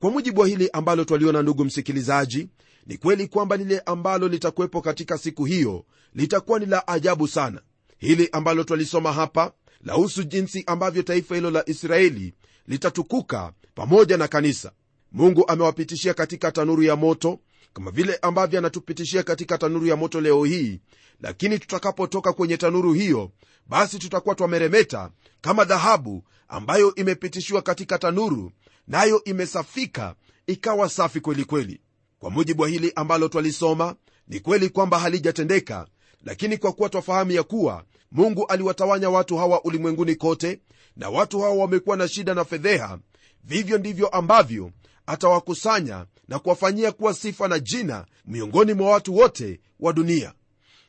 kwa 0.00 0.10
mujibu 0.10 0.40
wa 0.40 0.48
hili 0.48 0.70
ambalo 0.72 1.04
twaliona 1.04 1.42
ndugu 1.42 1.64
msikilizaji 1.64 2.48
ni 2.86 2.96
kweli 2.98 3.28
kwamba 3.28 3.56
lile 3.56 3.80
ambalo 3.80 4.28
litakuwepo 4.28 4.80
katika 4.80 5.18
siku 5.18 5.44
hiyo 5.44 5.84
litakuwa 6.14 6.58
ni 6.58 6.66
la 6.66 6.88
ajabu 6.88 7.28
sana. 7.28 7.60
Hili 7.98 8.28
ambalo 8.32 8.64
twalisoma 8.64 9.12
hapa 9.12 9.52
lahusu 9.84 10.22
jinsi 10.24 10.64
ambavyo 10.66 11.02
taifa 11.02 11.34
hilo 11.34 11.50
la 11.50 11.68
israeli 11.68 12.34
litatukuka 12.66 13.52
pamoja 13.74 14.16
na 14.16 14.28
kanisa. 14.28 14.72
Mungu 15.12 15.48
amewapitishia 15.48 16.14
katika 16.14 16.52
tanuru 16.52 16.82
ya 16.82 16.96
moto 16.96 17.38
kama 17.72 17.90
vile 17.90 18.16
ambavyo 18.22 18.58
anatupitishia 18.58 19.22
katika 19.22 19.58
tanuru 19.58 19.86
ya 19.86 19.96
moto 19.96 20.20
leo 20.20 20.44
hii. 20.44 20.80
Lakini 21.20 21.58
tutakapotoka 21.58 22.32
kwenye 22.32 22.56
tanuru 22.56 22.92
hiyo 22.92 23.30
basi 23.66 23.98
tutakuwa 23.98 24.34
twameremeta 24.34 25.10
kama 25.40 25.64
dhahabu 25.64 26.24
ambayo 26.48 26.94
imepitishiwa 26.94 27.62
katika 27.62 27.98
tanuru 27.98 28.52
nayo 28.90 29.24
imesafika 29.24 30.14
ikawa 30.46 30.88
safi 30.88 31.20
kwelikweli 31.20 31.66
kweli. 31.66 31.80
kwa 32.18 32.30
mujibu 32.30 32.62
wa 32.62 32.68
hili 32.68 32.92
ambalo 32.96 33.28
twalisoma 33.28 33.94
ni 34.28 34.40
kweli 34.40 34.68
kwamba 34.68 34.98
halijatendeka 34.98 35.86
lakini 36.24 36.56
kwa 36.58 36.72
kuwa 36.72 36.88
twafahamu 36.88 37.30
ya 37.32 37.42
kuwa 37.42 37.84
mungu 38.12 38.46
aliwatawanya 38.46 39.10
watu 39.10 39.36
hawa 39.36 39.64
ulimwenguni 39.64 40.14
kote 40.16 40.60
na 40.96 41.10
watu 41.10 41.40
hawa 41.40 41.54
wamekuwa 41.54 41.96
na 41.96 42.08
shida 42.08 42.34
na 42.34 42.44
fedheha 42.44 42.98
vivyo 43.44 43.78
ndivyo 43.78 44.08
ambavyo 44.08 44.70
atawakusanya 45.06 46.06
na 46.28 46.38
kuwafanyia 46.38 46.92
kuwa 46.92 47.14
sifa 47.14 47.48
na 47.48 47.58
jina 47.58 48.06
miongoni 48.26 48.74
mwa 48.74 48.90
watu 48.90 49.16
wote 49.16 49.60
wa 49.80 49.92
dunia 49.92 50.32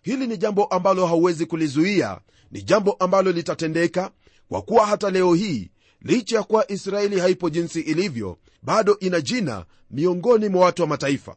hili 0.01 0.27
ni 0.27 0.37
jambo 0.37 0.65
ambalo 0.65 1.05
hauwezi 1.07 1.45
kulizuia 1.45 2.19
ni 2.51 2.61
jambo 2.61 2.91
ambalo 2.91 3.31
litatendeka 3.31 4.11
kwa 4.49 4.61
kuwa 4.61 4.85
hata 4.87 5.09
leo 5.09 5.33
hii 5.33 5.71
licha 6.01 6.35
ya 6.37 6.43
kuwa 6.43 6.71
israeli 6.71 7.19
haipo 7.19 7.49
jinsi 7.49 7.81
ilivyo 7.81 8.37
bado 8.63 8.97
ina 8.99 9.21
jina 9.21 9.65
miongoni 9.91 10.49
mwa 10.49 10.65
watu 10.65 10.81
wa 10.81 10.87
mataifa. 10.87 11.35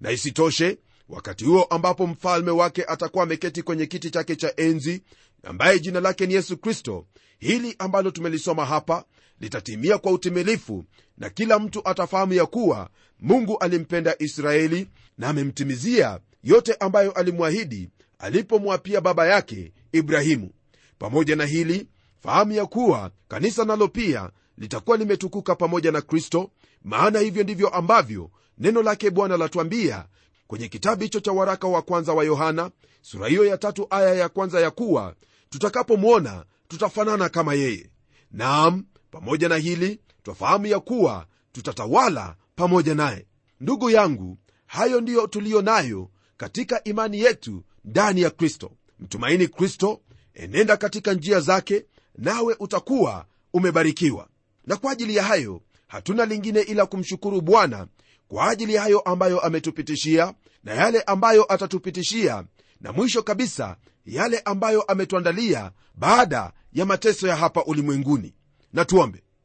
Na 0.00 0.10
isitoshe 0.10 0.78
wakati 1.08 1.44
huo 1.44 1.62
ambapo 1.64 2.06
mfalme 2.06 2.50
wake 2.50 2.84
atakuwa 2.84 3.24
ameketi 3.24 3.62
kwenye 3.62 3.86
kiti 3.86 4.10
chake 4.10 4.36
cha 4.36 4.52
enzi 4.56 5.02
ambaye 5.42 5.78
jina 5.80 6.00
lake 6.00 6.26
ni 6.26 6.34
yesu 6.34 6.56
kristo 6.56 7.06
hili 7.38 7.74
ambalo 7.78 8.10
tumelisoma 8.10 8.64
hapa 8.66 9.04
litatimia 9.40 9.98
kwa 9.98 10.12
utimilifu 10.12 10.84
na 11.18 11.30
kila 11.30 11.58
mtu 11.58 11.88
atafahamu 11.88 12.32
ya 12.32 12.46
kuwa 12.46 12.90
mungu 13.20 13.58
alimpenda 13.58 14.14
israeli 14.18 14.88
na 15.18 15.28
amemtimizia 15.28 16.20
yote 16.44 16.74
ambayo 16.80 17.12
alimwahidi 17.12 17.90
alipomwapia 18.18 19.00
baba 19.00 19.26
yake 19.26 19.72
ibrahimu. 19.92 20.50
Pamoja 20.98 21.36
na 21.36 21.44
hili 21.46 21.86
fahamu 22.26 22.52
ya 22.52 22.66
kuwa 22.66 23.10
kanisa 23.28 23.64
nalo 23.64 23.88
pia 23.88 24.30
litakuwa 24.58 24.96
limetukuka 24.96 25.54
pamoja 25.54 25.92
na 25.92 26.00
kristo 26.00 26.50
maana 26.84 27.18
hivyo 27.18 27.42
ndivyo 27.42 27.68
ambavyo 27.68 28.30
neno 28.58 28.82
lake 28.82 29.10
bwana 29.10 29.36
latwambia 29.36 30.06
kwenye 30.46 30.68
kitabu 30.68 31.02
hicho 31.02 31.20
cha 31.20 31.32
waraka 31.32 31.68
wa 31.68 31.82
kwanza 31.82 32.12
wa 32.12 32.24
yohana 32.24 32.70
sura 33.02 33.28
hiyo 33.28 33.44
ya 33.44 33.58
tatu 33.58 33.86
aya 33.90 34.14
ya 34.14 34.28
kwanza 34.28 34.60
ya 34.60 34.70
kuwa 34.70 35.14
tutakapomwona 35.50 36.44
tutafanana 36.68 37.28
kama 37.28 37.54
yeye. 37.54 37.90
Naam 38.30 38.84
pamoja 39.10 39.48
na 39.48 39.56
hili 39.56 40.00
twafahamu 40.22 40.66
ya 40.66 40.80
kuwa 40.80 41.26
tutatawala 41.52 42.36
pamoja 42.56 42.94
naye. 42.94 43.26
Ndugu 43.60 43.90
yangu 43.90 44.38
hayo 44.66 45.00
ndiyo 45.00 45.26
tuliyo 45.26 45.62
nayo 45.62 46.10
katika 46.36 46.84
imani 46.84 47.20
yetu 47.20 47.64
ndani 47.84 48.20
ya 48.20 48.30
kristo. 48.30 48.72
Mtumaini 49.00 49.48
kristo 49.48 50.00
enenda 50.34 50.76
katika 50.76 51.12
njia 51.14 51.40
zake 51.40 51.86
nawe 52.18 52.56
utakuwa 52.60 53.26
umebarikiwa. 53.52 54.28
Na 54.66 54.76
kwa 54.76 54.92
ajili 54.92 55.16
ya 55.16 55.22
hayo 55.22 55.60
hatuna 55.86 56.24
lingine 56.26 56.60
ila 56.60 56.86
kumshukuru 56.86 57.40
bwana 57.40 57.86
kwa 58.28 58.48
ajili 58.50 58.74
ya 58.74 58.82
hayo 58.82 59.00
ambayo 59.00 59.40
ametupitishia 59.40 60.34
na 60.64 60.74
yale 60.74 61.00
ambayo 61.02 61.52
atatupitishia 61.52 62.44
na 62.80 62.92
mwisho 62.92 63.22
kabisa 63.22 63.76
yale 64.06 64.38
ambayo 64.38 64.82
ametuandalia 64.82 65.72
baada 65.94 66.52
ya 66.72 66.86
mateso 66.86 67.28
ya 67.28 67.36
hapa 67.36 67.64
ulimwenguni. 67.64 68.34
Na 68.72 68.86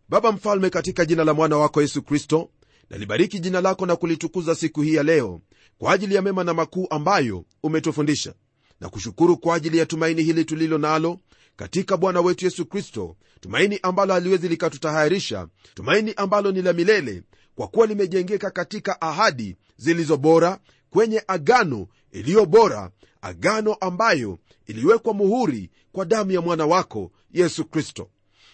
baba 0.09 0.31
mfalme 0.31 0.69
katika 0.69 1.05
jina 1.05 1.23
la 1.23 1.33
mwana 1.33 1.57
wako 1.57 1.81
yesu 1.81 2.01
kristo 2.01 2.49
nalibariki 2.89 3.39
jina 3.39 3.61
lako 3.61 3.85
na 3.85 3.95
kulitukuza 3.95 4.55
siku 4.55 4.81
hii 4.81 4.93
ya 4.93 5.03
leo 5.03 5.41
kwa 5.77 5.93
ajili 5.93 6.15
ya 6.15 6.21
mema 6.21 6.43
na 6.43 6.53
makuu 6.53 6.87
ambayo 6.89 7.45
umetufundisha. 7.63 8.33
Na 8.79 8.89
kushukuru 8.89 9.37
kwa 9.37 9.55
ajili 9.55 9.77
ya 9.77 9.85
tumaini 9.85 10.23
hili 10.23 10.45
tulilo 10.45 10.77
nalo 10.77 11.19
katika 11.55 11.97
bwana 11.97 12.21
wetu 12.21 12.45
yesu 12.45 12.65
kristo 12.65 13.15
tumaini 13.39 13.79
ambalo 13.83 14.13
haliwezi 14.13 14.47
likatutahayarisha 14.47 15.47
tumaini 15.73 16.13
ambalo 16.17 16.51
ni 16.51 16.61
la 16.61 16.73
milele 16.73 17.23
kwa 17.55 17.67
kuwa 17.67 17.87
limejengeka 17.87 18.51
katika 18.51 19.01
ahadi 19.01 19.57
zilizo 19.77 20.17
bora 20.17 20.59
kwenye 20.89 21.23
agano 21.27 21.87
iliyo 22.11 22.45
bora 22.45 22.91
agano 23.21 23.73
ambayo 23.73 24.39
iliwekwa 24.67 25.13
muhuri 25.13 25.69
kwa 25.91 26.05
damu 26.05 26.31
ya 26.31 26.41
mwana 26.41 26.65
wako 26.65 27.11
yesu 27.31 27.65
kristo. 27.65 28.09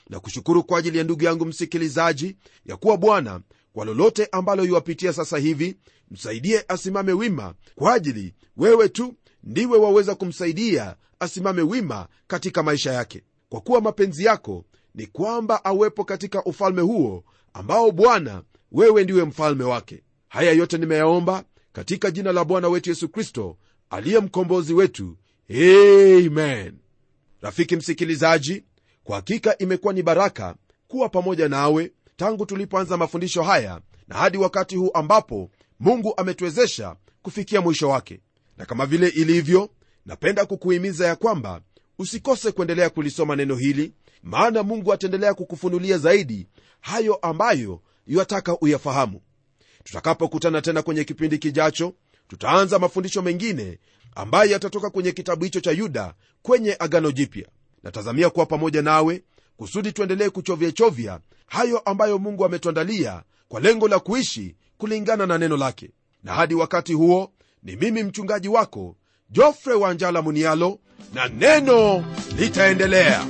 Na 0.10 0.20
kushukuru 0.20 0.64
kwa 0.64 0.80
ajili 0.80 0.98
ya 0.98 1.04
ndugu 1.04 1.24
yangu 1.24 1.46
msikilizaji 1.46 2.36
ya 2.66 2.78
kuwa 2.78 2.98
bwana 2.98 3.42
kwa 3.74 3.86
lolote 3.86 4.28
ambalo 4.32 4.66
yuwapitia 4.66 5.14
sasa 5.14 5.38
hivi 5.38 5.78
msaidie 6.12 6.66
asimame 6.68 7.14
wima 7.14 7.54
kwa 7.76 7.94
ajili 7.94 8.34
wewe 8.58 8.90
tu 8.90 9.14
ndiwe 9.48 9.78
waweza 9.78 10.16
kumsaidia 10.16 10.96
asimame 11.20 11.62
wima 11.62 12.08
katika 12.28 12.64
maisha 12.64 12.94
yake. 12.94 13.24
Kwa 13.50 13.62
kuwa 13.62 13.82
mapenzi 13.82 14.26
yako 14.26 14.66
ni 14.96 15.08
kwamba 15.08 15.66
awepo 15.66 16.04
katika 16.04 16.44
ufalme 16.44 16.82
huo 16.82 17.24
ambao 17.54 17.92
bwana 17.92 18.44
wewe 18.72 19.04
ndiwe 19.04 19.24
mfalme 19.26 19.64
wake. 19.64 20.04
Haya 20.28 20.52
yote 20.52 20.78
nimeyaomba 20.78 21.44
katika 21.74 22.12
jina 22.12 22.32
la 22.32 22.44
bwana 22.46 22.68
wetu 22.68 22.90
yesu 22.90 23.10
kristo 23.10 23.58
aliye 23.90 24.20
mkombozi 24.20 24.74
wetu. 24.74 25.18
Amen. 25.50 26.74
Rafiki 27.42 27.76
msikilizaji 27.76 28.64
kwa 29.04 29.16
hakika 29.16 29.58
imekuwa 29.58 29.94
ni 29.94 30.04
baraka 30.04 30.56
kuwa 30.88 31.10
pamoja 31.10 31.50
nawe 31.50 31.92
tangu 32.16 32.46
tulipoanza 32.46 32.98
mafundisho 32.98 33.44
haya 33.44 33.82
na 34.08 34.16
hadi 34.16 34.38
wakati 34.38 34.76
huu 34.76 34.92
ambapo 34.94 35.50
mungu 35.80 36.14
ametuwezesha 36.18 36.96
kufikia 37.22 37.62
mwisho 37.62 37.90
wake 37.90 38.20
na 38.58 38.66
kama 38.66 38.86
vile 38.86 39.08
ilivyo 39.08 39.70
napenda 40.06 40.46
kukuhimiza 40.46 41.08
ya 41.08 41.16
kwamba 41.16 41.62
usikose 42.00 42.52
kuendelea 42.52 42.90
kulisoma 42.90 43.36
neno 43.36 43.56
hili 43.56 43.94
maana 44.24 44.64
mungu 44.64 44.94
ataendelea 44.94 45.34
kukufunulia 45.34 45.98
zaidi 45.98 46.48
hayo 46.82 47.16
ambayo 47.16 47.82
yuataka 48.08 48.60
uyafahamu. 48.60 49.22
Tutakapokutana 49.84 50.62
tena 50.62 50.82
kwenye 50.82 51.04
kipindi 51.04 51.38
kijacho 51.38 51.94
tutaanza 52.28 52.80
mafundisho 52.80 53.22
mengine 53.22 53.80
ambayo 54.16 54.52
yatatoka 54.52 54.90
kwenye 54.90 55.12
kitabu 55.12 55.44
hicho 55.44 55.60
cha 55.60 55.72
yuda 55.72 56.14
kwenye 56.42 56.76
agano 56.80 57.12
jipya. 57.12 57.48
Natazamia 57.84 58.30
kuwa 58.30 58.46
pamoja 58.46 58.82
nawe 58.82 59.24
kusudi 59.58 59.92
tuendelee 59.92 60.30
kuchovyachovya 60.30 61.20
hayo 61.48 61.80
ambayo 61.80 62.18
mungu 62.20 62.46
ametuandalia 62.46 63.24
kwa 63.48 63.60
lengo 63.60 63.88
la 63.88 64.00
kuishi 64.00 64.56
kulingana 64.78 65.26
na 65.26 65.38
neno 65.38 65.58
lake. 65.58 65.92
Na 66.24 66.34
hadi 66.34 66.56
wakati 66.56 66.94
huo 66.94 67.32
ni 67.68 67.76
mimi 67.76 68.04
mchungaji 68.04 68.48
wako 68.48 68.96
jofre 69.30 69.74
wanjala 69.74 70.22
munialo 70.22 70.80
na 71.14 71.28
neno 71.28 72.06
litaendelea 72.38 73.26